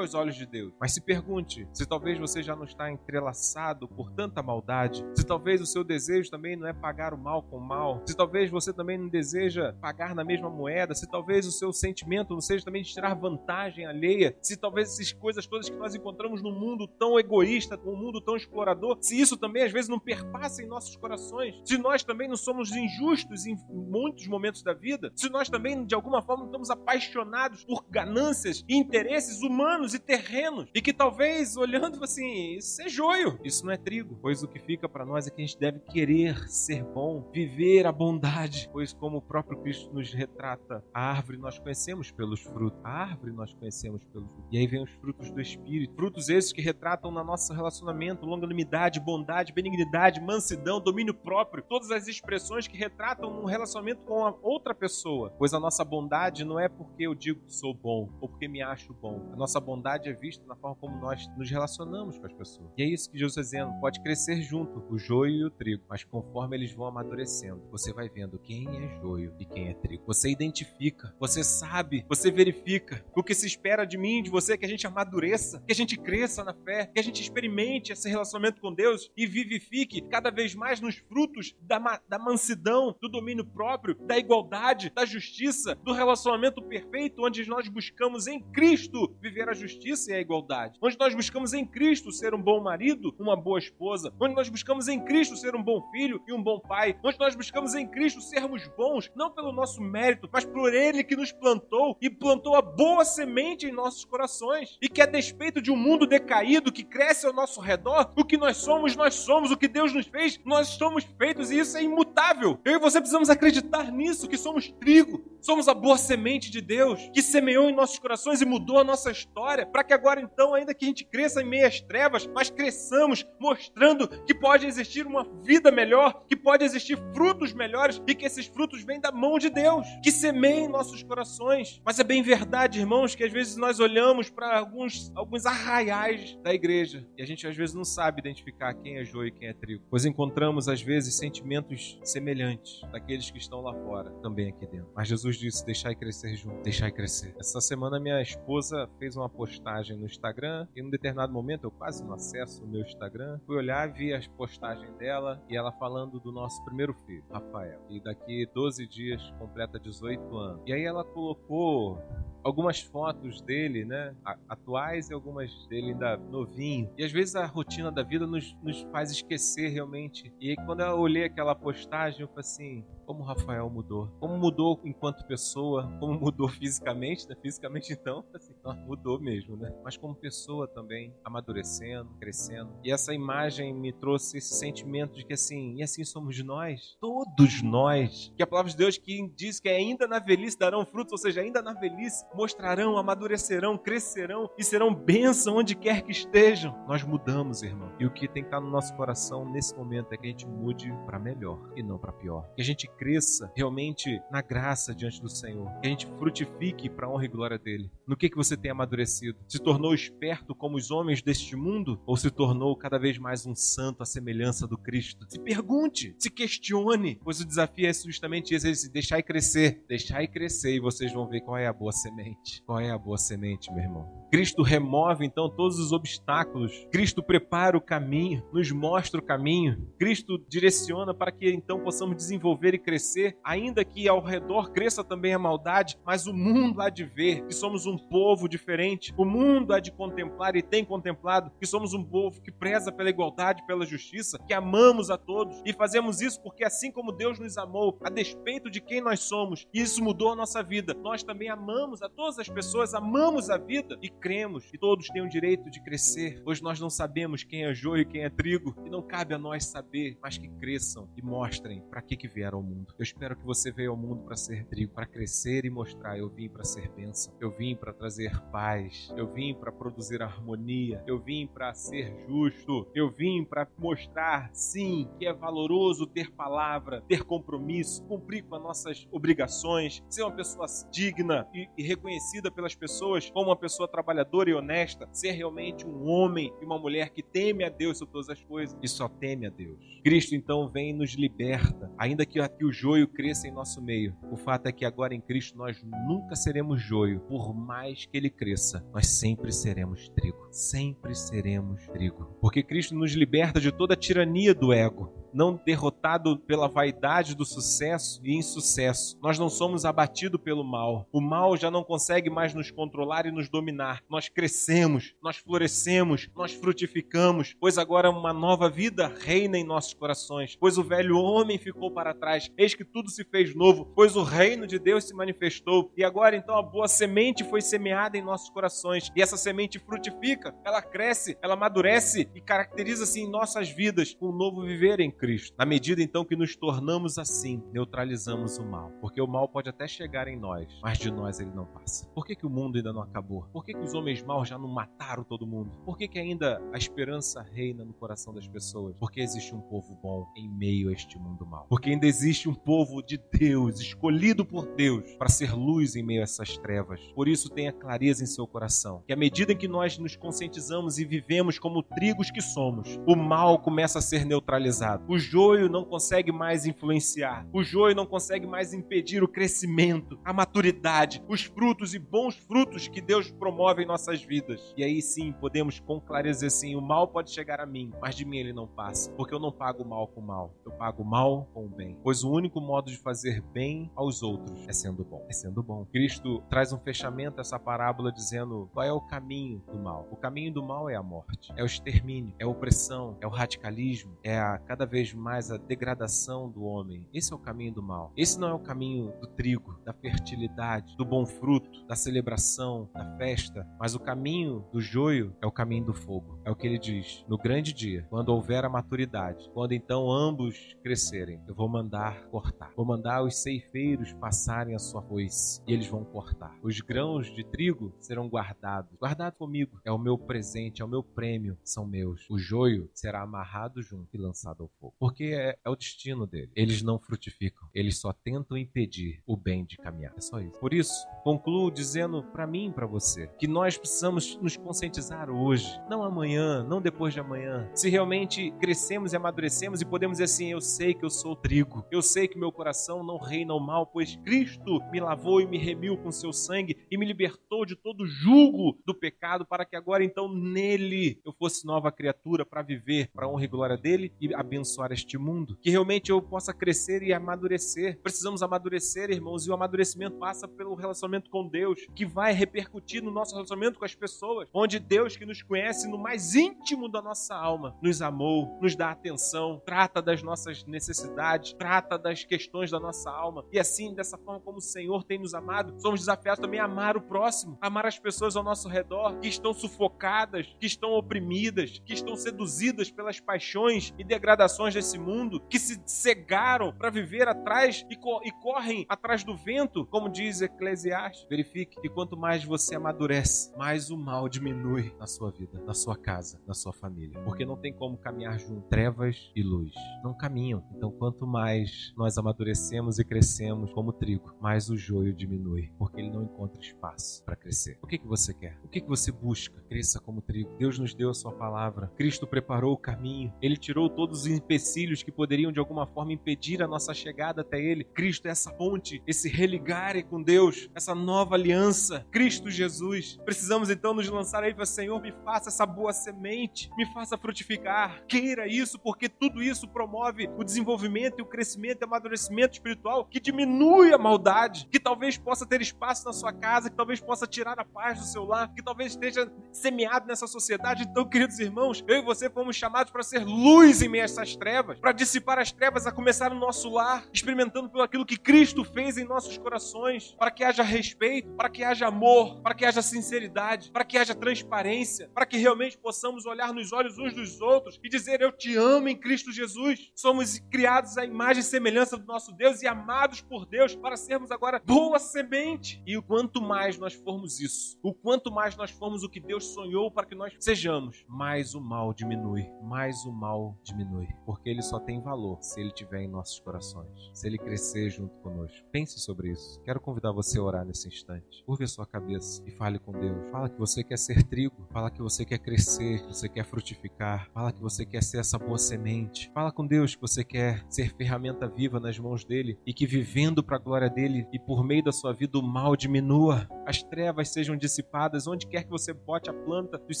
aos 0.00 0.14
olhos 0.14 0.34
de 0.34 0.46
Deus. 0.46 0.72
Mas 0.80 0.92
se 0.92 1.00
pergunte 1.00 1.68
se 1.72 1.86
talvez 1.86 2.18
você 2.18 2.42
já 2.42 2.56
não 2.56 2.64
está 2.64 2.90
entrelaçado 2.90 3.86
por 3.86 4.10
tanta 4.10 4.42
maldade, 4.42 5.04
se 5.14 5.24
talvez 5.24 5.60
o 5.60 5.66
seu 5.66 5.84
desejo 5.84 6.30
também 6.30 6.56
não 6.56 6.66
é 6.66 6.72
pagar 6.72 7.14
o 7.14 7.18
mal 7.18 7.42
com 7.42 7.56
o 7.56 7.60
mal, 7.60 8.02
se 8.06 8.16
talvez 8.16 8.50
você 8.50 8.72
também 8.72 8.98
não 8.98 9.08
deseja 9.08 9.74
pagar 9.80 10.14
na 10.14 10.24
mesma 10.24 10.50
moeda, 10.50 10.94
se 10.94 11.08
talvez 11.08 11.46
o 11.46 11.52
seu 11.52 11.72
sentimento 11.72 12.34
não 12.34 12.40
seja 12.40 12.64
também 12.64 12.82
de 12.82 12.92
tirar 12.92 13.14
vantagem 13.14 13.86
alheia, 13.86 14.36
se 14.40 14.56
talvez 14.56 14.88
essas 14.92 15.12
coisas 15.12 15.46
todas 15.46 15.68
que 15.68 15.76
nós 15.76 15.94
encontramos 15.94 16.42
num 16.42 16.58
mundo 16.58 16.86
tão 16.86 17.18
egoísta, 17.18 17.76
num 17.76 17.96
mundo 17.96 18.20
tão 18.20 18.36
explorador, 18.36 18.98
se 19.00 19.20
isso 19.20 19.36
também 19.36 19.62
às 19.62 19.72
vezes 19.72 19.88
não 19.88 19.98
perpassa 19.98 20.62
em 20.62 20.66
nossos 20.66 20.96
corações, 20.96 21.60
se 21.64 21.78
nós 21.78 22.02
também 22.02 22.28
não 22.28 22.36
somos 22.36 22.70
injustos 22.72 23.46
em 23.46 23.56
muitos 23.68 24.26
momentos 24.26 24.62
da 24.62 24.72
vida, 24.72 25.12
se 25.14 25.28
nós 25.28 25.48
também 25.48 25.84
de 25.84 25.94
alguma 25.94 26.22
forma 26.22 26.46
estamos 26.46 26.70
apaixonados 26.70 27.64
por 27.64 27.84
ganâncias 27.88 28.64
e 28.68 28.76
interesses 28.76 29.39
humanos 29.42 29.94
e 29.94 29.98
terrenos, 29.98 30.68
e 30.74 30.80
que 30.80 30.92
talvez 30.92 31.56
olhando 31.56 32.02
assim, 32.02 32.56
isso 32.56 32.82
é 32.82 32.88
joio, 32.88 33.38
isso 33.44 33.64
não 33.64 33.72
é 33.72 33.76
trigo, 33.76 34.18
pois 34.20 34.42
o 34.42 34.48
que 34.48 34.58
fica 34.58 34.88
para 34.88 35.04
nós 35.04 35.26
é 35.26 35.30
que 35.30 35.42
a 35.42 35.46
gente 35.46 35.58
deve 35.58 35.80
querer 35.80 36.48
ser 36.48 36.84
bom, 36.84 37.28
viver 37.32 37.86
a 37.86 37.92
bondade, 37.92 38.68
pois 38.72 38.92
como 38.92 39.18
o 39.18 39.22
próprio 39.22 39.60
Cristo 39.60 39.92
nos 39.92 40.12
retrata, 40.12 40.84
a 40.92 41.10
árvore 41.10 41.38
nós 41.38 41.58
conhecemos 41.58 42.10
pelos 42.10 42.40
frutos, 42.40 42.80
a 42.84 42.90
árvore 42.90 43.32
nós 43.32 43.52
conhecemos 43.54 44.04
pelos 44.04 44.28
frutos. 44.30 44.48
E 44.52 44.58
aí 44.58 44.66
vem 44.66 44.82
os 44.82 44.90
frutos 44.92 45.30
do 45.30 45.40
Espírito, 45.40 45.94
frutos 45.94 46.28
esses 46.28 46.52
que 46.52 46.60
retratam 46.60 47.10
no 47.10 47.22
nosso 47.22 47.52
relacionamento 47.52 48.26
longanimidade, 48.26 49.00
bondade, 49.00 49.52
benignidade, 49.52 50.20
mansidão, 50.20 50.80
domínio 50.80 51.14
próprio, 51.14 51.62
todas 51.62 51.90
as 51.90 52.06
expressões 52.08 52.66
que 52.66 52.76
retratam 52.76 53.42
um 53.42 53.44
relacionamento 53.44 54.02
com 54.02 54.24
a 54.24 54.34
outra 54.42 54.74
pessoa, 54.74 55.34
pois 55.38 55.54
a 55.54 55.60
nossa 55.60 55.84
bondade 55.84 56.44
não 56.44 56.58
é 56.58 56.68
porque 56.68 57.06
eu 57.06 57.14
digo 57.14 57.40
que 57.44 57.54
sou 57.54 57.74
bom 57.74 58.08
ou 58.20 58.28
porque 58.28 58.48
me 58.48 58.62
acho 58.62 58.92
bom. 58.94 59.29
A 59.32 59.36
nossa 59.36 59.60
bondade 59.60 60.08
é 60.08 60.12
vista 60.12 60.44
na 60.46 60.56
forma 60.56 60.76
como 60.76 60.96
nós 60.98 61.26
nos 61.36 61.50
relacionamos 61.50 62.18
com 62.18 62.26
as 62.26 62.32
pessoas. 62.32 62.70
E 62.76 62.82
é 62.82 62.86
isso 62.86 63.10
que 63.10 63.18
Jesus 63.18 63.36
está 63.36 63.42
dizendo, 63.42 63.80
pode 63.80 64.00
crescer 64.02 64.42
junto 64.42 64.84
o 64.90 64.98
joio 64.98 65.32
e 65.32 65.44
o 65.44 65.50
trigo, 65.50 65.82
mas 65.88 66.04
conforme 66.04 66.56
eles 66.56 66.72
vão 66.72 66.86
amadurecendo, 66.86 67.62
você 67.70 67.92
vai 67.92 68.08
vendo 68.08 68.38
quem 68.38 68.66
é 68.68 69.00
joio 69.00 69.34
e 69.38 69.44
quem 69.44 69.68
é 69.68 69.74
trigo. 69.74 70.04
Você 70.06 70.30
identifica, 70.30 71.14
você 71.18 71.44
sabe, 71.44 72.04
você 72.08 72.30
verifica. 72.30 73.04
O 73.14 73.22
que 73.22 73.34
se 73.34 73.46
espera 73.46 73.84
de 73.84 73.96
mim, 73.96 74.22
de 74.22 74.30
você, 74.30 74.58
que 74.58 74.66
a 74.66 74.68
gente 74.68 74.86
amadureça, 74.86 75.62
que 75.66 75.72
a 75.72 75.76
gente 75.76 75.96
cresça 75.96 76.42
na 76.42 76.54
fé, 76.54 76.86
que 76.86 76.98
a 76.98 77.02
gente 77.02 77.22
experimente 77.22 77.92
esse 77.92 78.08
relacionamento 78.08 78.60
com 78.60 78.74
Deus 78.74 79.10
e 79.16 79.26
vivifique 79.26 80.00
cada 80.02 80.30
vez 80.30 80.54
mais 80.54 80.80
nos 80.80 80.96
frutos 80.96 81.54
da, 81.60 82.00
da 82.08 82.18
mansidão, 82.18 82.96
do 83.00 83.08
domínio 83.08 83.44
próprio, 83.44 83.94
da 84.06 84.18
igualdade, 84.18 84.90
da 84.94 85.04
justiça, 85.04 85.74
do 85.76 85.92
relacionamento 85.92 86.62
perfeito, 86.62 87.24
onde 87.24 87.48
nós 87.48 87.68
buscamos 87.68 88.26
em 88.26 88.40
Cristo 88.50 89.14
viver 89.20 89.48
a 89.48 89.54
justiça 89.54 90.10
e 90.10 90.14
a 90.14 90.20
igualdade, 90.20 90.78
onde 90.82 90.98
nós 90.98 91.14
buscamos 91.14 91.52
em 91.52 91.64
Cristo 91.64 92.10
ser 92.10 92.34
um 92.34 92.42
bom 92.42 92.60
marido, 92.60 93.14
uma 93.18 93.36
boa 93.36 93.58
esposa, 93.58 94.12
onde 94.20 94.34
nós 94.34 94.48
buscamos 94.48 94.88
em 94.88 95.04
Cristo 95.04 95.36
ser 95.36 95.54
um 95.54 95.62
bom 95.62 95.88
filho 95.92 96.22
e 96.26 96.32
um 96.32 96.42
bom 96.42 96.58
pai, 96.58 96.98
onde 97.04 97.18
nós 97.18 97.34
buscamos 97.34 97.74
em 97.74 97.86
Cristo 97.86 98.20
sermos 98.20 98.66
bons, 98.76 99.10
não 99.14 99.30
pelo 99.30 99.52
nosso 99.52 99.80
mérito, 99.80 100.28
mas 100.32 100.44
por 100.44 100.72
Ele 100.72 101.04
que 101.04 101.16
nos 101.16 101.32
plantou 101.32 101.96
e 102.00 102.08
plantou 102.08 102.56
a 102.56 102.62
boa 102.62 103.04
semente 103.04 103.66
em 103.66 103.72
nossos 103.72 104.04
corações, 104.04 104.78
e 104.80 104.88
que 104.88 105.02
a 105.02 105.06
despeito 105.06 105.60
de 105.60 105.70
um 105.70 105.76
mundo 105.76 106.06
decaído 106.06 106.72
que 106.72 106.84
cresce 106.84 107.26
ao 107.26 107.32
nosso 107.32 107.60
redor, 107.60 108.12
o 108.16 108.24
que 108.24 108.36
nós 108.36 108.56
somos, 108.56 108.96
nós 108.96 109.14
somos, 109.14 109.50
o 109.50 109.56
que 109.56 109.68
Deus 109.68 109.92
nos 109.92 110.06
fez, 110.06 110.40
nós 110.44 110.68
somos 110.68 111.04
feitos, 111.18 111.50
e 111.50 111.58
isso 111.58 111.76
é 111.76 111.82
imutável. 111.82 112.58
Eu 112.64 112.74
e 112.74 112.78
você 112.78 112.98
precisamos 112.98 113.30
acreditar 113.30 113.90
nisso, 113.90 114.28
que 114.28 114.36
somos 114.36 114.70
trigo, 114.72 115.22
somos 115.42 115.68
a 115.68 115.74
boa 115.74 115.96
semente 115.98 116.50
de 116.50 116.60
Deus, 116.60 117.00
que 117.12 117.22
semeou 117.22 117.68
em 117.68 117.74
nossos 117.74 117.98
corações 117.98 118.40
e 118.40 118.46
mudou 118.46 118.78
a 118.78 118.84
nossa 118.84 119.10
história, 119.10 119.66
para 119.66 119.84
que 119.84 119.92
agora 119.92 120.20
então, 120.20 120.54
ainda 120.54 120.74
que 120.74 120.84
a 120.84 120.88
gente 120.88 121.04
cresça 121.04 121.42
em 121.42 121.48
meias 121.48 121.80
trevas, 121.80 122.26
mas 122.26 122.50
cresçamos 122.50 123.26
mostrando 123.40 124.08
que 124.24 124.34
pode 124.34 124.66
existir 124.66 125.06
uma 125.06 125.24
vida 125.42 125.70
melhor, 125.70 126.24
que 126.26 126.36
pode 126.36 126.64
existir 126.64 126.98
frutos 127.14 127.52
melhores 127.52 128.00
e 128.06 128.14
que 128.14 128.24
esses 128.24 128.46
frutos 128.46 128.82
vêm 128.82 129.00
da 129.00 129.12
mão 129.12 129.38
de 129.38 129.50
Deus, 129.50 129.86
que 130.02 130.10
semeia 130.10 130.60
em 130.60 130.68
nossos 130.68 131.02
corações. 131.02 131.80
Mas 131.84 131.98
é 131.98 132.04
bem 132.04 132.22
verdade, 132.22 132.80
irmãos, 132.80 133.14
que 133.14 133.24
às 133.24 133.32
vezes 133.32 133.56
nós 133.56 133.80
olhamos 133.80 134.30
para 134.30 134.58
alguns, 134.58 135.12
alguns 135.14 135.46
arraiais 135.46 136.38
da 136.42 136.52
igreja 136.52 137.06
e 137.16 137.22
a 137.22 137.26
gente 137.26 137.46
às 137.46 137.56
vezes 137.56 137.74
não 137.74 137.84
sabe 137.84 138.20
identificar 138.20 138.74
quem 138.74 138.98
é 138.98 139.04
joio 139.04 139.28
e 139.28 139.32
quem 139.32 139.48
é 139.48 139.52
trigo, 139.52 139.84
pois 139.90 140.04
encontramos 140.04 140.68
às 140.68 140.80
vezes 140.80 141.16
sentimentos 141.16 141.98
semelhantes 142.02 142.80
daqueles 142.92 143.30
que 143.30 143.38
estão 143.38 143.60
lá 143.60 143.74
fora, 143.84 144.10
também 144.22 144.48
aqui 144.48 144.66
dentro. 144.66 144.90
Mas 144.94 145.08
Jesus 145.08 145.29
disse: 145.36 145.64
deixai 145.64 145.94
crescer 145.94 146.36
junto, 146.36 146.62
deixai 146.62 146.90
crescer. 146.90 147.34
Essa 147.38 147.60
semana 147.60 147.98
minha 147.98 148.20
esposa 148.20 148.88
fez 148.98 149.16
uma 149.16 149.28
postagem 149.28 149.96
no 149.96 150.06
Instagram 150.06 150.66
e 150.76 150.82
num 150.82 150.90
determinado 150.90 151.32
momento 151.32 151.64
eu 151.64 151.70
quase 151.70 152.04
não 152.04 152.14
acesso 152.14 152.64
o 152.64 152.68
meu 152.68 152.82
Instagram, 152.82 153.38
fui 153.46 153.56
olhar, 153.56 153.90
vi 153.92 154.12
as 154.12 154.26
postagens 154.26 154.60
postagem 154.60 154.92
dela 154.98 155.42
e 155.48 155.56
ela 155.56 155.72
falando 155.72 156.20
do 156.20 156.30
nosso 156.30 156.62
primeiro 156.64 156.92
filho, 157.06 157.24
Rafael. 157.30 157.80
E 157.88 158.00
daqui 158.00 158.46
12 158.54 158.86
dias 158.86 159.22
completa 159.38 159.78
18 159.78 160.36
anos. 160.36 160.62
E 160.66 160.72
aí 160.72 160.84
ela 160.84 161.04
colocou 161.04 161.98
algumas 162.42 162.80
fotos 162.80 163.40
dele, 163.40 163.84
né, 163.84 164.14
atuais 164.48 165.10
e 165.10 165.14
algumas 165.14 165.66
dele 165.68 165.92
ainda 165.92 166.16
novinho. 166.16 166.90
E 166.96 167.04
às 167.04 167.12
vezes 167.12 167.36
a 167.36 167.46
rotina 167.46 167.90
da 167.90 168.02
vida 168.02 168.26
nos, 168.26 168.56
nos 168.62 168.82
faz 168.92 169.10
esquecer 169.10 169.68
realmente. 169.68 170.32
E 170.40 170.50
aí, 170.50 170.56
quando 170.66 170.80
eu 170.80 170.98
olhei 170.98 171.24
aquela 171.24 171.54
postagem, 171.54 172.22
eu 172.22 172.28
falei 172.28 172.40
assim: 172.40 172.84
como 173.10 173.24
o 173.24 173.26
Rafael 173.26 173.68
mudou. 173.68 174.08
Como 174.20 174.38
mudou 174.38 174.80
enquanto 174.84 175.26
pessoa, 175.26 175.90
como 175.98 176.16
mudou 176.16 176.46
fisicamente, 176.48 177.28
né? 177.28 177.34
Fisicamente 177.42 177.92
então, 177.92 178.24
assim, 178.32 178.54
mudou 178.86 179.18
mesmo, 179.18 179.56
né? 179.56 179.74
Mas 179.82 179.96
como 179.96 180.14
pessoa 180.14 180.68
também, 180.68 181.12
amadurecendo, 181.24 182.08
crescendo. 182.20 182.72
E 182.84 182.92
essa 182.92 183.12
imagem 183.12 183.74
me 183.74 183.92
trouxe 183.92 184.38
esse 184.38 184.54
sentimento 184.54 185.16
de 185.16 185.24
que 185.24 185.32
assim, 185.32 185.74
e 185.74 185.82
assim 185.82 186.04
somos 186.04 186.40
nós, 186.44 186.96
todos 187.00 187.60
nós. 187.62 188.32
Que 188.36 188.44
a 188.44 188.46
palavra 188.46 188.70
de 188.70 188.76
Deus 188.76 188.96
que 188.96 189.28
diz 189.34 189.58
que 189.58 189.68
ainda 189.68 190.06
na 190.06 190.20
velhice 190.20 190.56
darão 190.56 190.86
frutos, 190.86 191.10
ou 191.10 191.18
seja, 191.18 191.40
ainda 191.40 191.60
na 191.60 191.72
velhice 191.72 192.24
mostrarão, 192.32 192.96
amadurecerão, 192.96 193.76
crescerão 193.76 194.48
e 194.56 194.62
serão 194.62 194.94
bênção 194.94 195.56
onde 195.56 195.74
quer 195.74 196.02
que 196.02 196.12
estejam. 196.12 196.78
Nós 196.86 197.02
mudamos, 197.02 197.64
irmão. 197.64 197.90
E 197.98 198.06
o 198.06 198.10
que 198.12 198.28
tem 198.28 198.44
que 198.44 198.48
estar 198.48 198.60
no 198.60 198.70
nosso 198.70 198.94
coração 198.94 199.50
nesse 199.50 199.76
momento 199.76 200.12
é 200.12 200.16
que 200.16 200.28
a 200.28 200.30
gente 200.30 200.46
mude 200.46 200.92
para 201.06 201.18
melhor 201.18 201.58
e 201.74 201.82
não 201.82 201.98
para 201.98 202.12
pior. 202.12 202.48
Que 202.54 202.62
a 202.62 202.64
gente 202.64 202.88
cresça 203.00 203.50
realmente 203.56 204.20
na 204.30 204.42
graça 204.42 204.94
diante 204.94 205.22
do 205.22 205.28
Senhor. 205.30 205.72
Que 205.80 205.86
a 205.86 205.90
gente 205.90 206.06
frutifique 206.18 206.90
para 206.90 207.06
a 207.06 207.10
honra 207.10 207.24
e 207.24 207.28
glória 207.28 207.58
dele. 207.58 207.90
No 208.06 208.14
que, 208.14 208.28
que 208.28 208.36
você 208.36 208.58
tem 208.58 208.70
amadurecido? 208.70 209.38
Se 209.48 209.58
tornou 209.58 209.94
esperto 209.94 210.54
como 210.54 210.76
os 210.76 210.90
homens 210.90 211.22
deste 211.22 211.56
mundo? 211.56 211.98
Ou 212.04 212.14
se 212.14 212.30
tornou 212.30 212.76
cada 212.76 212.98
vez 212.98 213.16
mais 213.16 213.46
um 213.46 213.54
santo 213.54 214.02
à 214.02 214.06
semelhança 214.06 214.66
do 214.66 214.76
Cristo? 214.76 215.24
Se 215.30 215.40
pergunte, 215.40 216.14
se 216.18 216.30
questione, 216.30 217.18
pois 217.24 217.40
o 217.40 217.46
desafio 217.46 217.86
é 217.86 217.92
justamente 217.94 218.54
esse: 218.54 218.92
deixar 218.92 219.18
e 219.18 219.22
crescer. 219.22 219.82
Deixar 219.88 220.22
e 220.22 220.28
crescer 220.28 220.74
e 220.74 220.80
vocês 220.80 221.10
vão 221.10 221.26
ver 221.26 221.40
qual 221.40 221.56
é 221.56 221.66
a 221.66 221.72
boa 221.72 221.92
semente. 221.92 222.62
Qual 222.66 222.78
é 222.78 222.90
a 222.90 222.98
boa 222.98 223.16
semente, 223.16 223.72
meu 223.72 223.82
irmão? 223.82 224.19
Cristo 224.30 224.62
remove 224.62 225.26
então 225.26 225.50
todos 225.50 225.78
os 225.80 225.90
obstáculos. 225.92 226.86
Cristo 226.92 227.20
prepara 227.20 227.76
o 227.76 227.80
caminho, 227.80 228.44
nos 228.52 228.70
mostra 228.70 229.18
o 229.18 229.24
caminho. 229.24 229.76
Cristo 229.98 230.38
direciona 230.48 231.12
para 231.12 231.32
que 231.32 231.50
então 231.50 231.80
possamos 231.80 232.16
desenvolver 232.16 232.72
e 232.72 232.78
crescer, 232.78 233.36
ainda 233.42 233.84
que 233.84 234.08
ao 234.08 234.22
redor 234.22 234.70
cresça 234.70 235.02
também 235.02 235.34
a 235.34 235.38
maldade, 235.38 235.98
mas 236.06 236.28
o 236.28 236.32
mundo 236.32 236.80
há 236.80 236.88
de 236.88 237.04
ver 237.04 237.44
que 237.46 237.52
somos 237.52 237.86
um 237.86 237.98
povo 237.98 238.48
diferente. 238.48 239.12
O 239.16 239.24
mundo 239.24 239.72
há 239.72 239.80
de 239.80 239.90
contemplar 239.90 240.54
e 240.54 240.62
tem 240.62 240.84
contemplado 240.84 241.50
que 241.58 241.66
somos 241.66 241.92
um 241.92 242.04
povo 242.04 242.40
que 242.40 242.52
preza 242.52 242.92
pela 242.92 243.10
igualdade, 243.10 243.66
pela 243.66 243.84
justiça, 243.84 244.38
que 244.46 244.54
amamos 244.54 245.10
a 245.10 245.18
todos 245.18 245.60
e 245.66 245.72
fazemos 245.72 246.20
isso 246.20 246.40
porque 246.40 246.64
assim 246.64 246.92
como 246.92 247.10
Deus 247.10 247.40
nos 247.40 247.58
amou, 247.58 247.98
a 248.00 248.08
despeito 248.08 248.70
de 248.70 248.80
quem 248.80 249.00
nós 249.00 249.20
somos, 249.20 249.66
e 249.74 249.80
isso 249.80 250.02
mudou 250.04 250.30
a 250.30 250.36
nossa 250.36 250.62
vida, 250.62 250.94
nós 250.94 251.24
também 251.24 251.48
amamos 251.48 252.00
a 252.00 252.08
todas 252.08 252.38
as 252.38 252.48
pessoas, 252.48 252.94
amamos 252.94 253.50
a 253.50 253.58
vida 253.58 253.98
e 254.00 254.08
cremos 254.20 254.70
que 254.70 254.78
todos 254.78 255.08
têm 255.08 255.22
o 255.22 255.28
direito 255.28 255.70
de 255.70 255.82
crescer, 255.82 256.42
pois 256.44 256.60
nós 256.60 256.78
não 256.78 256.90
sabemos 256.90 257.42
quem 257.42 257.64
é 257.64 257.74
joio 257.74 258.02
e 258.02 258.04
quem 258.04 258.22
é 258.22 258.30
trigo, 258.30 258.76
e 258.84 258.90
não 258.90 259.02
cabe 259.02 259.34
a 259.34 259.38
nós 259.38 259.64
saber, 259.64 260.18
mas 260.22 260.36
que 260.36 260.48
cresçam 260.48 261.08
e 261.16 261.22
mostrem 261.22 261.80
para 261.90 262.02
que, 262.02 262.16
que 262.16 262.28
vieram 262.28 262.58
ao 262.58 262.64
mundo. 262.64 262.94
Eu 262.98 263.02
espero 263.02 263.34
que 263.36 263.44
você 263.44 263.72
veio 263.72 263.92
ao 263.92 263.96
mundo 263.96 264.22
para 264.22 264.36
ser 264.36 264.66
trigo, 264.66 264.92
para 264.92 265.06
crescer 265.06 265.64
e 265.64 265.70
mostrar. 265.70 266.18
Eu 266.18 266.28
vim 266.28 266.48
para 266.48 266.64
ser 266.64 266.90
bênção, 266.90 267.34
eu 267.40 267.50
vim 267.50 267.74
para 267.74 267.92
trazer 267.92 268.38
paz, 268.52 269.12
eu 269.16 269.32
vim 269.32 269.54
para 269.54 269.72
produzir 269.72 270.22
harmonia, 270.22 271.02
eu 271.06 271.18
vim 271.18 271.46
para 271.46 271.72
ser 271.72 272.14
justo, 272.28 272.86
eu 272.94 273.10
vim 273.10 273.44
para 273.44 273.66
mostrar, 273.78 274.50
sim, 274.52 275.08
que 275.18 275.26
é 275.26 275.32
valoroso 275.32 276.06
ter 276.06 276.30
palavra, 276.32 277.02
ter 277.08 277.24
compromisso, 277.24 278.04
cumprir 278.04 278.44
com 278.44 278.56
as 278.56 278.62
nossas 278.62 279.08
obrigações, 279.10 280.02
ser 280.08 280.22
uma 280.22 280.32
pessoa 280.32 280.66
digna 280.90 281.48
e, 281.54 281.68
e 281.78 281.82
reconhecida 281.82 282.50
pelas 282.50 282.74
pessoas 282.74 283.30
como 283.30 283.48
uma 283.48 283.56
pessoa 283.56 283.88
trabalhadora 283.88 284.09
trabalhadora 284.10 284.50
e 284.50 284.54
honesta, 284.54 285.08
ser 285.12 285.32
realmente 285.32 285.86
um 285.86 286.08
homem 286.08 286.52
e 286.60 286.64
uma 286.64 286.78
mulher 286.78 287.10
que 287.10 287.22
teme 287.22 287.64
a 287.64 287.68
Deus 287.68 287.98
sobre 287.98 288.12
todas 288.12 288.28
as 288.28 288.42
coisas 288.42 288.76
e 288.82 288.88
só 288.88 289.08
teme 289.08 289.46
a 289.46 289.50
Deus. 289.50 289.78
Cristo 290.02 290.34
então 290.34 290.68
vem 290.68 290.90
e 290.90 290.92
nos 290.92 291.12
liberta, 291.12 291.90
ainda 291.96 292.26
que 292.26 292.40
aqui 292.40 292.64
o 292.64 292.72
joio 292.72 293.06
cresça 293.06 293.46
em 293.46 293.52
nosso 293.52 293.80
meio. 293.80 294.16
O 294.30 294.36
fato 294.36 294.66
é 294.66 294.72
que 294.72 294.84
agora 294.84 295.14
em 295.14 295.20
Cristo 295.20 295.56
nós 295.56 295.80
nunca 296.08 296.34
seremos 296.34 296.82
joio, 296.82 297.20
por 297.20 297.54
mais 297.54 298.04
que 298.04 298.16
ele 298.16 298.30
cresça, 298.30 298.84
nós 298.92 299.06
sempre 299.06 299.52
seremos 299.52 300.08
trigo, 300.08 300.48
sempre 300.50 301.14
seremos 301.14 301.86
trigo. 301.88 302.36
Porque 302.40 302.62
Cristo 302.62 302.94
nos 302.94 303.12
liberta 303.12 303.60
de 303.60 303.70
toda 303.70 303.94
a 303.94 303.96
tirania 303.96 304.54
do 304.54 304.72
ego 304.72 305.19
não 305.32 305.60
derrotado 305.64 306.38
pela 306.38 306.68
vaidade 306.68 307.34
do 307.34 307.44
sucesso 307.44 308.20
e 308.24 308.36
insucesso. 308.36 309.18
Nós 309.22 309.38
não 309.38 309.48
somos 309.48 309.84
abatidos 309.84 310.40
pelo 310.40 310.64
mal. 310.64 311.06
O 311.12 311.20
mal 311.20 311.56
já 311.56 311.70
não 311.70 311.84
consegue 311.84 312.30
mais 312.30 312.54
nos 312.54 312.70
controlar 312.70 313.26
e 313.26 313.32
nos 313.32 313.48
dominar. 313.48 314.02
Nós 314.08 314.28
crescemos, 314.28 315.14
nós 315.22 315.36
florescemos, 315.36 316.28
nós 316.34 316.52
frutificamos, 316.52 317.56
pois 317.60 317.78
agora 317.78 318.10
uma 318.10 318.32
nova 318.32 318.68
vida 318.68 319.12
reina 319.20 319.58
em 319.58 319.64
nossos 319.64 319.94
corações. 319.94 320.56
Pois 320.58 320.78
o 320.78 320.84
velho 320.84 321.18
homem 321.18 321.58
ficou 321.58 321.90
para 321.90 322.14
trás, 322.14 322.50
eis 322.56 322.74
que 322.74 322.84
tudo 322.84 323.10
se 323.10 323.24
fez 323.24 323.54
novo, 323.54 323.86
pois 323.94 324.16
o 324.16 324.22
reino 324.22 324.66
de 324.66 324.78
Deus 324.78 325.04
se 325.04 325.14
manifestou. 325.14 325.92
E 325.96 326.04
agora 326.04 326.36
então 326.36 326.56
a 326.56 326.62
boa 326.62 326.88
semente 326.88 327.44
foi 327.44 327.60
semeada 327.60 328.16
em 328.16 328.22
nossos 328.22 328.50
corações. 328.50 329.10
E 329.14 329.22
essa 329.22 329.36
semente 329.36 329.78
frutifica, 329.78 330.54
ela 330.64 330.82
cresce, 330.82 331.36
ela 331.42 331.54
amadurece 331.54 332.28
e 332.34 332.40
caracteriza-se 332.40 333.20
em 333.20 333.30
nossas 333.30 333.68
vidas 333.68 334.14
com 334.14 334.28
um 334.28 334.36
novo 334.36 334.62
viver 334.62 335.00
em 335.00 335.10
Cristo. 335.20 335.54
Na 335.58 335.66
medida 335.66 336.02
então 336.02 336.24
que 336.24 336.34
nos 336.34 336.56
tornamos 336.56 337.18
assim, 337.18 337.62
neutralizamos 337.72 338.56
o 338.56 338.64
mal. 338.64 338.90
Porque 339.02 339.20
o 339.20 339.26
mal 339.26 339.46
pode 339.46 339.68
até 339.68 339.86
chegar 339.86 340.26
em 340.26 340.36
nós, 340.36 340.66
mas 340.82 340.98
de 340.98 341.10
nós 341.10 341.38
ele 341.38 341.50
não 341.50 341.66
passa. 341.66 342.08
Por 342.14 342.24
que, 342.24 342.34
que 342.34 342.46
o 342.46 342.50
mundo 342.50 342.76
ainda 342.76 342.90
não 342.90 343.02
acabou? 343.02 343.46
Por 343.52 343.62
que, 343.62 343.74
que 343.74 343.80
os 343.80 343.92
homens 343.92 344.22
maus 344.22 344.48
já 344.48 344.58
não 344.58 344.68
mataram 344.68 345.22
todo 345.22 345.46
mundo? 345.46 345.70
Por 345.84 345.98
que, 345.98 346.08
que 346.08 346.18
ainda 346.18 346.60
a 346.72 346.78
esperança 346.78 347.42
reina 347.42 347.84
no 347.84 347.92
coração 347.92 348.32
das 348.32 348.48
pessoas? 348.48 348.96
Porque 348.98 349.20
existe 349.20 349.54
um 349.54 349.60
povo 349.60 349.94
bom 350.02 350.26
em 350.34 350.48
meio 350.48 350.88
a 350.88 350.92
este 350.92 351.18
mundo 351.18 351.46
mal. 351.46 351.66
Porque 351.68 351.90
ainda 351.90 352.06
existe 352.06 352.48
um 352.48 352.54
povo 352.54 353.02
de 353.02 353.20
Deus, 353.30 353.78
escolhido 353.78 354.42
por 354.42 354.74
Deus, 354.74 355.04
para 355.16 355.28
ser 355.28 355.52
luz 355.52 355.96
em 355.96 356.02
meio 356.02 356.20
a 356.20 356.24
essas 356.24 356.56
trevas. 356.56 357.00
Por 357.14 357.28
isso 357.28 357.50
tenha 357.50 357.72
clareza 357.72 358.24
em 358.24 358.26
seu 358.26 358.46
coração. 358.46 359.02
Que 359.06 359.12
à 359.12 359.16
medida 359.16 359.54
que 359.54 359.68
nós 359.68 359.98
nos 359.98 360.16
conscientizamos 360.16 360.98
e 360.98 361.04
vivemos 361.04 361.58
como 361.58 361.82
trigos 361.82 362.30
que 362.30 362.40
somos, 362.40 362.98
o 363.06 363.14
mal 363.14 363.58
começa 363.58 363.98
a 363.98 364.02
ser 364.02 364.24
neutralizado 364.24 365.09
o 365.10 365.18
joio 365.18 365.68
não 365.68 365.84
consegue 365.84 366.30
mais 366.30 366.66
influenciar. 366.66 367.44
O 367.52 367.64
joio 367.64 367.96
não 367.96 368.06
consegue 368.06 368.46
mais 368.46 368.72
impedir 368.72 369.24
o 369.24 369.28
crescimento, 369.28 370.16
a 370.24 370.32
maturidade, 370.32 371.20
os 371.26 371.42
frutos 371.42 371.96
e 371.96 371.98
bons 371.98 372.36
frutos 372.36 372.86
que 372.86 373.00
Deus 373.00 373.28
promove 373.28 373.82
em 373.82 373.86
nossas 373.86 374.22
vidas. 374.22 374.72
E 374.76 374.84
aí 374.84 375.02
sim 375.02 375.32
podemos 375.32 375.80
com 375.80 376.00
clareza 376.00 376.46
assim: 376.46 376.76
o 376.76 376.80
mal 376.80 377.08
pode 377.08 377.32
chegar 377.32 377.58
a 377.58 377.66
mim, 377.66 377.90
mas 378.00 378.14
de 378.14 378.24
mim 378.24 378.36
ele 378.36 378.52
não 378.52 378.68
passa, 378.68 379.10
porque 379.14 379.34
eu 379.34 379.40
não 379.40 379.50
pago 379.50 379.82
o 379.82 379.88
mal 379.88 380.06
com 380.06 380.20
o 380.20 380.24
mal, 380.24 380.54
eu 380.64 380.70
pago 380.70 381.02
o 381.02 381.04
mal 381.06 381.48
com 381.52 381.66
o 381.66 381.68
bem. 381.68 381.98
Pois 382.04 382.22
o 382.22 382.30
único 382.30 382.60
modo 382.60 382.88
de 382.88 382.96
fazer 382.96 383.42
bem 383.52 383.90
aos 383.96 384.22
outros 384.22 384.64
é 384.68 384.72
sendo 384.72 385.02
bom. 385.02 385.26
É 385.28 385.32
sendo 385.32 385.60
bom. 385.60 385.86
Cristo 385.86 386.40
traz 386.48 386.72
um 386.72 386.78
fechamento 386.78 387.38
a 387.38 387.40
essa 387.40 387.58
parábola 387.58 388.12
dizendo 388.12 388.70
qual 388.72 388.86
é 388.86 388.92
o 388.92 389.00
caminho 389.00 389.60
do 389.66 389.76
mal. 389.76 390.06
O 390.08 390.16
caminho 390.16 390.52
do 390.52 390.62
mal 390.62 390.88
é 390.88 390.94
a 390.94 391.02
morte, 391.02 391.52
é 391.56 391.64
o 391.64 391.66
extermínio, 391.66 392.32
é 392.38 392.44
a 392.44 392.48
opressão, 392.48 393.16
é 393.20 393.26
o 393.26 393.30
radicalismo, 393.30 394.16
é 394.22 394.38
a 394.38 394.56
cada 394.56 394.86
vez 394.86 394.99
vez 395.00 395.14
mais 395.14 395.50
a 395.50 395.56
degradação 395.56 396.50
do 396.50 396.62
homem. 396.62 397.06
Esse 397.12 397.32
é 397.32 397.36
o 397.36 397.38
caminho 397.38 397.72
do 397.72 397.82
mal. 397.82 398.12
Esse 398.14 398.38
não 398.38 398.48
é 398.48 398.52
o 398.52 398.58
caminho 398.58 399.12
do 399.18 399.26
trigo, 399.28 399.80
da 399.82 399.94
fertilidade, 399.94 400.94
do 400.96 401.06
bom 401.06 401.24
fruto, 401.24 401.86
da 401.86 401.96
celebração, 401.96 402.90
da 402.92 403.16
festa, 403.16 403.66
mas 403.78 403.94
o 403.94 403.98
caminho 403.98 404.66
do 404.70 404.80
joio 404.80 405.34
é 405.40 405.46
o 405.46 405.52
caminho 405.52 405.86
do 405.86 405.94
fogo. 405.94 406.38
É 406.44 406.50
o 406.50 406.54
que 406.54 406.66
ele 406.66 406.78
diz: 406.78 407.24
no 407.26 407.38
grande 407.38 407.72
dia, 407.72 408.06
quando 408.10 408.28
houver 408.28 408.62
a 408.62 408.68
maturidade, 408.68 409.50
quando 409.54 409.72
então 409.72 410.10
ambos 410.12 410.76
crescerem, 410.82 411.40
eu 411.48 411.54
vou 411.54 411.68
mandar 411.68 412.26
cortar. 412.26 412.70
Vou 412.76 412.84
mandar 412.84 413.22
os 413.22 413.42
ceifeiros 413.42 414.12
passarem 414.14 414.74
a 414.74 414.78
sua 414.78 415.00
foice 415.00 415.62
e 415.66 415.72
eles 415.72 415.86
vão 415.86 416.04
cortar. 416.04 416.54
Os 416.62 416.78
grãos 416.80 417.32
de 417.34 417.42
trigo 417.42 417.94
serão 418.00 418.28
guardados. 418.28 418.94
Guardado 418.98 419.36
comigo. 419.36 419.80
É 419.82 419.90
o 419.90 419.98
meu 419.98 420.18
presente, 420.18 420.82
é 420.82 420.84
o 420.84 420.88
meu 420.88 421.02
prêmio, 421.02 421.56
são 421.64 421.86
meus. 421.86 422.28
O 422.28 422.38
joio 422.38 422.90
será 422.92 423.22
amarrado 423.22 423.82
junto 423.82 424.14
e 424.14 424.18
lançado 424.18 424.62
ao 424.62 424.68
fogo. 424.78 424.89
Porque 424.98 425.32
é, 425.34 425.56
é 425.64 425.70
o 425.70 425.76
destino 425.76 426.26
dele. 426.26 426.50
Eles 426.54 426.82
não 426.82 426.98
frutificam. 426.98 427.68
Eles 427.74 427.98
só 427.98 428.12
tentam 428.12 428.56
impedir 428.56 429.22
o 429.26 429.36
bem 429.36 429.64
de 429.64 429.76
caminhar. 429.76 430.12
É 430.16 430.20
só 430.20 430.40
isso. 430.40 430.58
Por 430.58 430.74
isso, 430.74 431.06
concluo 431.22 431.70
dizendo 431.70 432.22
para 432.24 432.46
mim 432.46 432.68
e 432.68 432.72
para 432.72 432.86
você 432.86 433.26
que 433.38 433.46
nós 433.46 433.76
precisamos 433.76 434.36
nos 434.36 434.56
conscientizar 434.56 435.30
hoje, 435.30 435.80
não 435.88 436.02
amanhã, 436.02 436.62
não 436.62 436.80
depois 436.80 437.14
de 437.14 437.20
amanhã. 437.20 437.70
Se 437.74 437.88
realmente 437.88 438.50
crescemos 438.60 439.12
e 439.12 439.16
amadurecemos 439.16 439.80
e 439.80 439.84
podemos 439.84 440.18
dizer 440.18 440.24
assim: 440.24 440.52
eu 440.52 440.60
sei 440.60 440.94
que 440.94 441.04
eu 441.04 441.10
sou 441.10 441.36
trigo, 441.36 441.84
eu 441.90 442.02
sei 442.02 442.28
que 442.28 442.38
meu 442.38 442.52
coração 442.52 443.02
não 443.02 443.18
reina 443.18 443.54
o 443.54 443.60
mal, 443.60 443.86
pois 443.86 444.16
Cristo 444.16 444.80
me 444.90 445.00
lavou 445.00 445.40
e 445.40 445.46
me 445.46 445.58
remiu 445.58 445.96
com 445.96 446.10
seu 446.10 446.32
sangue 446.32 446.76
e 446.90 446.96
me 446.96 447.06
libertou 447.06 447.64
de 447.64 447.76
todo 447.76 448.06
jugo 448.06 448.78
do 448.84 448.94
pecado, 448.94 449.46
para 449.46 449.64
que 449.64 449.76
agora 449.76 450.04
então 450.04 450.32
nele 450.32 451.20
eu 451.24 451.32
fosse 451.32 451.66
nova 451.66 451.92
criatura 451.92 452.44
para 452.44 452.62
viver 452.62 453.10
para 453.12 453.28
honra 453.28 453.44
e 453.44 453.48
glória 453.48 453.76
dele 453.76 454.12
e 454.20 454.34
abençoar 454.34 454.79
este 454.90 455.18
mundo. 455.18 455.58
Que 455.60 455.70
realmente 455.70 456.10
eu 456.10 456.22
possa 456.22 456.54
crescer 456.54 457.02
e 457.02 457.12
amadurecer. 457.12 457.98
Precisamos 458.02 458.42
amadurecer, 458.42 459.10
irmãos, 459.10 459.46
e 459.46 459.50
o 459.50 459.54
amadurecimento 459.54 460.16
passa 460.16 460.48
pelo 460.48 460.74
relacionamento 460.74 461.28
com 461.28 461.46
Deus, 461.46 461.86
que 461.94 462.06
vai 462.06 462.32
repercutir 462.32 463.02
no 463.02 463.10
nosso 463.10 463.34
relacionamento 463.34 463.78
com 463.78 463.84
as 463.84 463.94
pessoas, 463.94 464.48
onde 464.54 464.78
Deus 464.78 465.16
que 465.16 465.26
nos 465.26 465.42
conhece 465.42 465.88
no 465.88 465.98
mais 465.98 466.34
íntimo 466.34 466.88
da 466.88 467.02
nossa 467.02 467.34
alma, 467.34 467.76
nos 467.82 468.00
amou, 468.00 468.58
nos 468.60 468.74
dá 468.74 468.90
atenção, 468.90 469.60
trata 469.64 470.00
das 470.00 470.22
nossas 470.22 470.64
necessidades, 470.64 471.52
trata 471.52 471.98
das 471.98 472.24
questões 472.24 472.70
da 472.70 472.80
nossa 472.80 473.10
alma. 473.10 473.44
E 473.52 473.58
assim, 473.58 473.94
dessa 473.94 474.16
forma 474.16 474.40
como 474.40 474.58
o 474.58 474.62
Senhor 474.62 475.04
tem 475.04 475.18
nos 475.18 475.34
amado, 475.34 475.74
somos 475.80 476.00
desafiados 476.00 476.40
também 476.40 476.60
a 476.60 476.64
amar 476.64 476.96
o 476.96 477.02
próximo, 477.02 477.58
amar 477.60 477.86
as 477.86 477.98
pessoas 477.98 478.36
ao 478.36 478.42
nosso 478.42 478.68
redor 478.68 479.18
que 479.20 479.28
estão 479.28 479.52
sufocadas, 479.52 480.54
que 480.58 480.66
estão 480.66 480.92
oprimidas, 480.92 481.80
que 481.84 481.92
estão 481.92 482.16
seduzidas 482.16 482.90
pelas 482.90 483.20
paixões 483.20 483.92
e 483.98 484.04
degradações 484.04 484.69
desse 484.74 484.98
mundo, 484.98 485.40
que 485.40 485.58
se 485.58 485.80
cegaram 485.86 486.72
para 486.72 486.90
viver 486.90 487.28
atrás 487.28 487.84
e, 487.90 487.96
co 487.96 488.20
e 488.24 488.30
correm 488.30 488.86
atrás 488.88 489.24
do 489.24 489.36
vento, 489.36 489.84
como 489.86 490.08
diz 490.08 490.40
Eclesiastes. 490.40 491.26
Verifique 491.28 491.80
que 491.80 491.88
quanto 491.88 492.16
mais 492.16 492.44
você 492.44 492.76
amadurece, 492.76 493.52
mais 493.56 493.90
o 493.90 493.96
mal 493.96 494.28
diminui 494.28 494.94
na 494.98 495.06
sua 495.06 495.30
vida, 495.30 495.60
na 495.66 495.74
sua 495.74 495.96
casa, 495.96 496.40
na 496.46 496.54
sua 496.54 496.72
família. 496.72 497.20
Porque 497.24 497.44
não 497.44 497.56
tem 497.56 497.72
como 497.72 497.96
caminhar 497.98 498.38
junto 498.38 498.68
trevas 498.68 499.30
e 499.34 499.42
luz. 499.42 499.72
Não 500.02 500.14
caminham. 500.14 500.64
Então, 500.74 500.90
quanto 500.90 501.26
mais 501.26 501.92
nós 501.96 502.16
amadurecemos 502.16 502.98
e 502.98 503.04
crescemos 503.04 503.72
como 503.72 503.92
trigo, 503.92 504.34
mais 504.40 504.70
o 504.70 504.76
joio 504.76 505.12
diminui, 505.12 505.70
porque 505.78 506.00
ele 506.00 506.10
não 506.10 506.22
encontra 506.22 506.60
espaço 506.60 507.24
para 507.24 507.36
crescer. 507.36 507.78
O 507.82 507.86
que, 507.86 507.98
que 507.98 508.06
você 508.06 508.32
quer? 508.32 508.58
O 508.64 508.68
que, 508.68 508.80
que 508.80 508.88
você 508.88 509.10
busca? 509.12 509.60
Cresça 509.68 510.00
como 510.00 510.22
trigo. 510.22 510.56
Deus 510.58 510.78
nos 510.78 510.94
deu 510.94 511.10
a 511.10 511.14
sua 511.14 511.32
palavra. 511.32 511.90
Cristo 511.96 512.26
preparou 512.26 512.72
o 512.72 512.78
caminho. 512.78 513.32
Ele 513.42 513.56
tirou 513.56 513.88
todos 513.88 514.22
os 514.22 514.26
empecilhos 514.26 514.59
que 515.02 515.12
poderiam 515.12 515.52
de 515.52 515.58
alguma 515.58 515.86
forma 515.86 516.12
impedir 516.12 516.62
a 516.62 516.66
nossa 516.66 516.94
chegada 516.94 517.42
até 517.42 517.60
ele. 517.60 517.84
Cristo 517.84 518.26
é 518.26 518.30
essa 518.30 518.52
ponte, 518.52 519.02
esse 519.06 519.28
religare 519.28 520.02
com 520.02 520.22
Deus, 520.22 520.70
essa 520.74 520.94
nova 520.94 521.34
aliança. 521.34 522.06
Cristo 522.10 522.50
Jesus. 522.50 523.18
Precisamos 523.24 523.70
então 523.70 523.94
nos 523.94 524.08
lançar 524.08 524.42
aí 524.42 524.54
para 524.54 524.66
Senhor, 524.66 525.00
me 525.00 525.12
faça 525.24 525.48
essa 525.48 525.66
boa 525.66 525.92
semente, 525.92 526.70
me 526.76 526.86
faça 526.92 527.16
frutificar. 527.16 528.04
Queira 528.06 528.46
isso, 528.46 528.78
porque 528.78 529.08
tudo 529.08 529.42
isso 529.42 529.68
promove 529.68 530.28
o 530.36 530.44
desenvolvimento 530.44 531.18
e 531.18 531.22
o 531.22 531.26
crescimento 531.26 531.82
e 531.82 531.84
amadurecimento 531.84 532.54
espiritual 532.54 533.04
que 533.04 533.20
diminui 533.20 533.92
a 533.92 533.98
maldade, 533.98 534.68
que 534.70 534.80
talvez 534.80 535.16
possa 535.16 535.46
ter 535.46 535.60
espaço 535.60 536.04
na 536.04 536.12
sua 536.12 536.32
casa, 536.32 536.70
que 536.70 536.76
talvez 536.76 537.00
possa 537.00 537.26
tirar 537.26 537.58
a 537.58 537.64
paz 537.64 537.98
do 537.98 538.04
seu 538.04 538.24
lar, 538.24 538.52
que 538.54 538.62
talvez 538.62 538.92
esteja 538.92 539.30
semeado 539.52 540.06
nessa 540.06 540.26
sociedade. 540.26 540.84
Então, 540.84 541.08
queridos 541.08 541.38
irmãos, 541.38 541.84
eu 541.86 541.96
e 541.96 542.02
você 542.02 542.28
fomos 542.30 542.56
chamados 542.56 542.92
para 542.92 543.02
ser 543.02 543.24
luz 543.24 543.82
em 543.82 543.88
meio 543.88 544.02
a 544.02 544.06
essas 544.06 544.36
trevas, 544.36 544.49
para 544.80 544.92
dissipar 544.92 545.38
as 545.38 545.52
trevas, 545.52 545.86
a 545.86 545.92
começar 545.92 546.30
no 546.30 546.38
nosso 546.38 546.68
lar, 546.70 547.04
experimentando 547.12 547.68
pelo 547.70 547.82
aquilo 547.82 548.04
que 548.04 548.16
Cristo 548.16 548.64
fez 548.64 548.98
em 548.98 549.04
nossos 549.04 549.38
corações, 549.38 550.14
para 550.18 550.30
que 550.30 550.42
haja 550.42 550.62
respeito, 550.62 551.30
para 551.34 551.48
que 551.48 551.62
haja 551.62 551.86
amor, 551.86 552.40
para 552.42 552.54
que 552.54 552.64
haja 552.64 552.82
sinceridade, 552.82 553.70
para 553.70 553.84
que 553.84 553.96
haja 553.96 554.14
transparência, 554.14 555.10
para 555.14 555.26
que 555.26 555.36
realmente 555.36 555.78
possamos 555.78 556.26
olhar 556.26 556.52
nos 556.52 556.72
olhos 556.72 556.98
uns 556.98 557.14
dos 557.14 557.40
outros 557.40 557.78
e 557.82 557.88
dizer: 557.88 558.20
Eu 558.20 558.32
te 558.32 558.56
amo 558.56 558.88
em 558.88 558.96
Cristo 558.96 559.32
Jesus. 559.32 559.90
Somos 559.94 560.38
criados 560.50 560.96
à 560.98 561.04
imagem 561.04 561.40
e 561.40 561.44
semelhança 561.44 561.96
do 561.96 562.06
nosso 562.06 562.32
Deus 562.32 562.62
e 562.62 562.66
amados 562.66 563.20
por 563.20 563.46
Deus 563.46 563.74
para 563.74 563.96
sermos 563.96 564.30
agora 564.30 564.60
boa 564.64 564.98
semente. 564.98 565.82
E 565.86 565.96
o 565.96 566.02
quanto 566.02 566.40
mais 566.40 566.78
nós 566.78 566.94
formos 566.94 567.40
isso, 567.40 567.78
o 567.82 567.94
quanto 567.94 568.30
mais 568.32 568.56
nós 568.56 568.70
formos 568.70 569.02
o 569.02 569.08
que 569.08 569.20
Deus 569.20 569.46
sonhou 569.52 569.90
para 569.90 570.06
que 570.06 570.14
nós 570.14 570.34
sejamos, 570.38 571.04
mais 571.08 571.54
o 571.54 571.60
mal 571.60 571.92
diminui, 571.92 572.46
mais 572.62 573.04
o 573.04 573.12
mal 573.12 573.56
diminui, 573.62 574.08
porque 574.30 574.48
ele 574.48 574.62
só 574.62 574.78
tem 574.78 575.00
valor 575.00 575.38
se 575.40 575.60
ele 575.60 575.72
tiver 575.72 576.02
em 576.02 576.08
nossos 576.08 576.38
corações, 576.38 577.10
se 577.12 577.26
ele 577.26 577.36
crescer 577.36 577.90
junto 577.90 578.14
conosco. 578.18 578.64
Pense 578.70 579.00
sobre 579.00 579.32
isso. 579.32 579.60
Quero 579.64 579.80
convidar 579.80 580.12
você 580.12 580.38
a 580.38 580.42
orar 580.44 580.64
nesse 580.64 580.86
instante. 580.86 581.42
Curve 581.44 581.64
a 581.64 581.66
sua 581.66 581.84
cabeça 581.84 582.40
e 582.46 582.52
fale 582.52 582.78
com 582.78 582.92
Deus. 582.92 583.28
Fala 583.32 583.48
que 583.48 583.58
você 583.58 583.82
quer 583.82 583.98
ser 583.98 584.22
trigo, 584.22 584.54
fala 584.70 584.88
que 584.88 585.02
você 585.02 585.24
quer 585.24 585.38
crescer, 585.38 586.02
que 586.02 586.06
você 586.06 586.28
quer 586.28 586.44
frutificar, 586.44 587.28
fala 587.34 587.52
que 587.52 587.60
você 587.60 587.84
quer 587.84 588.04
ser 588.04 588.18
essa 588.18 588.38
boa 588.38 588.56
semente. 588.56 589.32
Fala 589.34 589.50
com 589.50 589.66
Deus 589.66 589.96
que 589.96 590.00
você 590.00 590.22
quer 590.22 590.64
ser 590.68 590.94
ferramenta 590.94 591.48
viva 591.48 591.80
nas 591.80 591.98
mãos 591.98 592.24
dele 592.24 592.56
e 592.64 592.72
que 592.72 592.86
vivendo 592.86 593.42
para 593.42 593.56
a 593.56 593.60
glória 593.60 593.90
dele 593.90 594.28
e 594.32 594.38
por 594.38 594.62
meio 594.62 594.84
da 594.84 594.92
sua 594.92 595.12
vida 595.12 595.38
o 595.38 595.42
mal 595.42 595.74
diminua, 595.74 596.48
as 596.64 596.84
trevas 596.84 597.30
sejam 597.30 597.56
dissipadas, 597.56 598.28
onde 598.28 598.46
quer 598.46 598.62
que 598.62 598.70
você 598.70 598.92
bote 598.92 599.28
a 599.28 599.34
planta 599.34 599.76
dos 599.76 600.00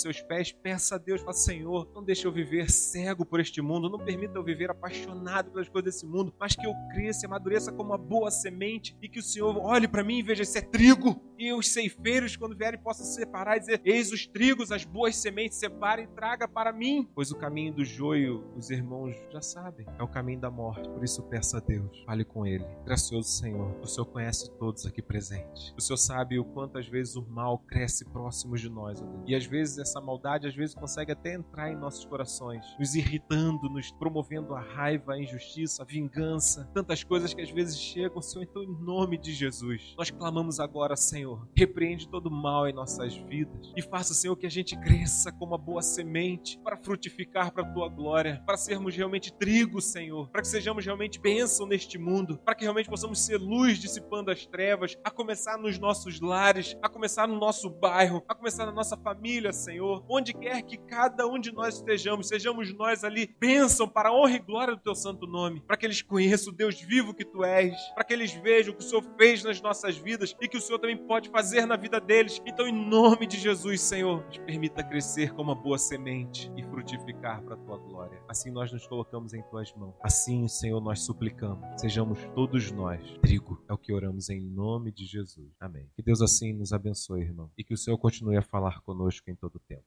seus 0.00 0.22
pés, 0.22 0.52
peça 0.52 0.94
a 0.94 0.98
Deus, 0.98 1.20
fala, 1.20 1.32
Senhor, 1.32 1.90
não 1.92 2.04
deixe 2.04 2.28
eu 2.28 2.32
viver 2.32 2.70
cego 2.70 3.26
por 3.26 3.40
este 3.40 3.60
mundo, 3.60 3.90
não 3.90 3.98
permita 3.98 4.19
eu 4.34 4.42
viver 4.42 4.70
apaixonado 4.70 5.50
pelas 5.50 5.68
coisas 5.68 5.94
desse 5.94 6.06
mundo, 6.06 6.34
mas 6.38 6.54
que 6.54 6.66
eu 6.66 6.74
cresça 6.92 7.24
e 7.24 7.26
amadureça 7.26 7.72
como 7.72 7.90
uma 7.90 7.98
boa 7.98 8.30
semente 8.30 8.96
e 9.00 9.08
que 9.08 9.18
o 9.18 9.22
Senhor 9.22 9.56
olhe 9.58 9.88
para 9.88 10.04
mim 10.04 10.18
e 10.18 10.22
veja 10.22 10.44
se 10.44 10.58
é 10.58 10.62
trigo 10.62 11.29
e 11.40 11.54
os 11.54 11.68
ceifeiros 11.72 12.36
quando 12.36 12.54
vierem 12.54 12.78
possam 12.78 13.06
separar 13.06 13.56
e 13.56 13.60
dizer, 13.60 13.80
eis 13.82 14.12
os 14.12 14.26
trigos, 14.26 14.70
as 14.70 14.84
boas 14.84 15.16
sementes, 15.16 15.58
separe 15.58 16.02
e 16.02 16.06
traga 16.08 16.46
para 16.46 16.70
mim, 16.70 17.08
pois 17.14 17.32
o 17.32 17.36
caminho 17.36 17.72
do 17.72 17.82
joio, 17.82 18.44
os 18.54 18.68
irmãos 18.68 19.16
já 19.32 19.40
sabem, 19.40 19.86
é 19.98 20.02
o 20.02 20.08
caminho 20.08 20.38
da 20.38 20.50
morte, 20.50 20.86
por 20.90 21.02
isso 21.02 21.22
peça 21.22 21.56
a 21.56 21.60
Deus, 21.60 22.04
fale 22.04 22.26
com 22.26 22.46
Ele, 22.46 22.66
gracioso 22.84 23.30
Senhor, 23.30 23.74
o 23.80 23.86
Senhor 23.86 24.04
conhece 24.04 24.50
todos 24.58 24.84
aqui 24.84 25.00
presentes, 25.00 25.72
o 25.78 25.80
Senhor 25.80 25.96
sabe 25.96 26.38
o 26.38 26.44
quanto 26.44 26.76
às 26.76 26.86
vezes 26.86 27.16
o 27.16 27.22
mal 27.22 27.58
cresce 27.60 28.04
próximos 28.04 28.60
de 28.60 28.68
nós, 28.68 29.02
e 29.26 29.34
às 29.34 29.46
vezes 29.46 29.78
essa 29.78 29.98
maldade 29.98 30.46
às 30.46 30.54
vezes 30.54 30.74
consegue 30.74 31.12
até 31.12 31.32
entrar 31.32 31.72
em 31.72 31.76
nossos 31.76 32.04
corações, 32.04 32.66
nos 32.78 32.94
irritando, 32.94 33.70
nos 33.70 33.90
promovendo 33.92 34.54
a 34.54 34.60
raiva, 34.60 35.14
a 35.14 35.18
injustiça, 35.18 35.82
a 35.82 35.86
vingança, 35.86 36.68
tantas 36.74 37.02
coisas 37.02 37.32
que 37.32 37.40
às 37.40 37.50
vezes 37.50 37.78
chegam, 37.78 38.20
Senhor, 38.20 38.44
então 38.44 38.62
em 38.62 38.76
nome 38.82 39.16
de 39.16 39.32
Jesus, 39.32 39.94
nós 39.96 40.10
clamamos 40.10 40.60
agora, 40.60 40.96
Senhor, 40.96 41.29
repreende 41.56 42.08
todo 42.08 42.30
mal 42.30 42.68
em 42.68 42.72
nossas 42.72 43.14
vidas. 43.16 43.72
E 43.76 43.82
faça, 43.82 44.14
Senhor, 44.14 44.36
que 44.36 44.46
a 44.46 44.50
gente 44.50 44.78
cresça 44.80 45.32
como 45.32 45.52
uma 45.52 45.58
boa 45.58 45.82
semente 45.82 46.58
para 46.62 46.76
frutificar 46.76 47.52
para 47.52 47.62
a 47.62 47.72
tua 47.72 47.88
glória, 47.88 48.42
para 48.46 48.56
sermos 48.56 48.94
realmente 48.94 49.32
trigo, 49.32 49.80
Senhor, 49.80 50.28
para 50.30 50.42
que 50.42 50.48
sejamos 50.48 50.84
realmente 50.84 51.20
bênção 51.20 51.66
neste 51.66 51.98
mundo, 51.98 52.38
para 52.44 52.54
que 52.54 52.62
realmente 52.62 52.88
possamos 52.88 53.20
ser 53.20 53.38
luz 53.38 53.78
dissipando 53.78 54.30
as 54.30 54.46
trevas, 54.46 54.96
a 55.04 55.10
começar 55.10 55.58
nos 55.58 55.78
nossos 55.78 56.20
lares, 56.20 56.76
a 56.82 56.88
começar 56.88 57.26
no 57.26 57.38
nosso 57.38 57.68
bairro, 57.68 58.22
a 58.28 58.34
começar 58.34 58.66
na 58.66 58.72
nossa 58.72 58.96
família, 58.96 59.52
Senhor, 59.52 60.04
onde 60.08 60.32
quer 60.32 60.62
que 60.62 60.76
cada 60.76 61.26
um 61.26 61.38
de 61.38 61.52
nós 61.52 61.76
estejamos, 61.76 62.28
sejamos 62.28 62.72
nós 62.74 63.04
ali 63.04 63.34
bênção 63.38 63.88
para 63.88 64.10
a 64.10 64.14
honra 64.14 64.36
e 64.36 64.38
glória 64.38 64.74
do 64.74 64.82
teu 64.82 64.94
santo 64.94 65.26
nome, 65.26 65.60
para 65.66 65.76
que 65.76 65.86
eles 65.86 66.02
conheçam 66.02 66.52
o 66.52 66.56
Deus 66.56 66.80
vivo 66.80 67.14
que 67.14 67.24
tu 67.24 67.44
és, 67.44 67.76
para 67.94 68.04
que 68.04 68.12
eles 68.12 68.32
vejam 68.32 68.72
o 68.72 68.76
que 68.76 68.84
o 68.84 68.86
Senhor 68.86 69.04
fez 69.16 69.42
nas 69.42 69.60
nossas 69.60 69.96
vidas 69.96 70.34
e 70.40 70.48
que 70.48 70.56
o 70.56 70.60
Senhor 70.60 70.78
também 70.78 70.96
pode 71.20 71.28
fazer 71.28 71.66
na 71.66 71.76
vida 71.76 72.00
deles. 72.00 72.40
Então, 72.46 72.66
em 72.66 72.72
nome 72.72 73.26
de 73.26 73.38
Jesus, 73.38 73.82
Senhor, 73.82 74.24
nos 74.24 74.38
permita 74.38 74.82
crescer 74.82 75.34
como 75.34 75.52
uma 75.52 75.54
boa 75.54 75.76
semente 75.76 76.50
e 76.56 76.62
frutificar 76.62 77.42
para 77.42 77.56
a 77.56 77.58
tua 77.58 77.76
glória. 77.76 78.22
Assim 78.26 78.50
nós 78.50 78.72
nos 78.72 78.86
colocamos 78.86 79.34
em 79.34 79.42
tuas 79.42 79.70
mãos. 79.74 79.94
Assim, 80.02 80.48
Senhor, 80.48 80.80
nós 80.80 81.02
suplicamos. 81.02 81.78
Sejamos 81.78 82.18
todos 82.34 82.72
nós 82.72 83.02
trigo. 83.20 83.62
É 83.68 83.72
o 83.74 83.76
que 83.76 83.92
oramos 83.92 84.30
em 84.30 84.40
nome 84.40 84.90
de 84.90 85.04
Jesus. 85.04 85.50
Amém. 85.60 85.86
Que 85.94 86.02
Deus 86.02 86.22
assim 86.22 86.54
nos 86.54 86.72
abençoe, 86.72 87.20
irmão, 87.20 87.50
e 87.58 87.62
que 87.62 87.74
o 87.74 87.76
Senhor 87.76 87.98
continue 87.98 88.38
a 88.38 88.42
falar 88.42 88.80
conosco 88.80 89.30
em 89.30 89.34
todo 89.34 89.56
o 89.56 89.60
tempo. 89.60 89.78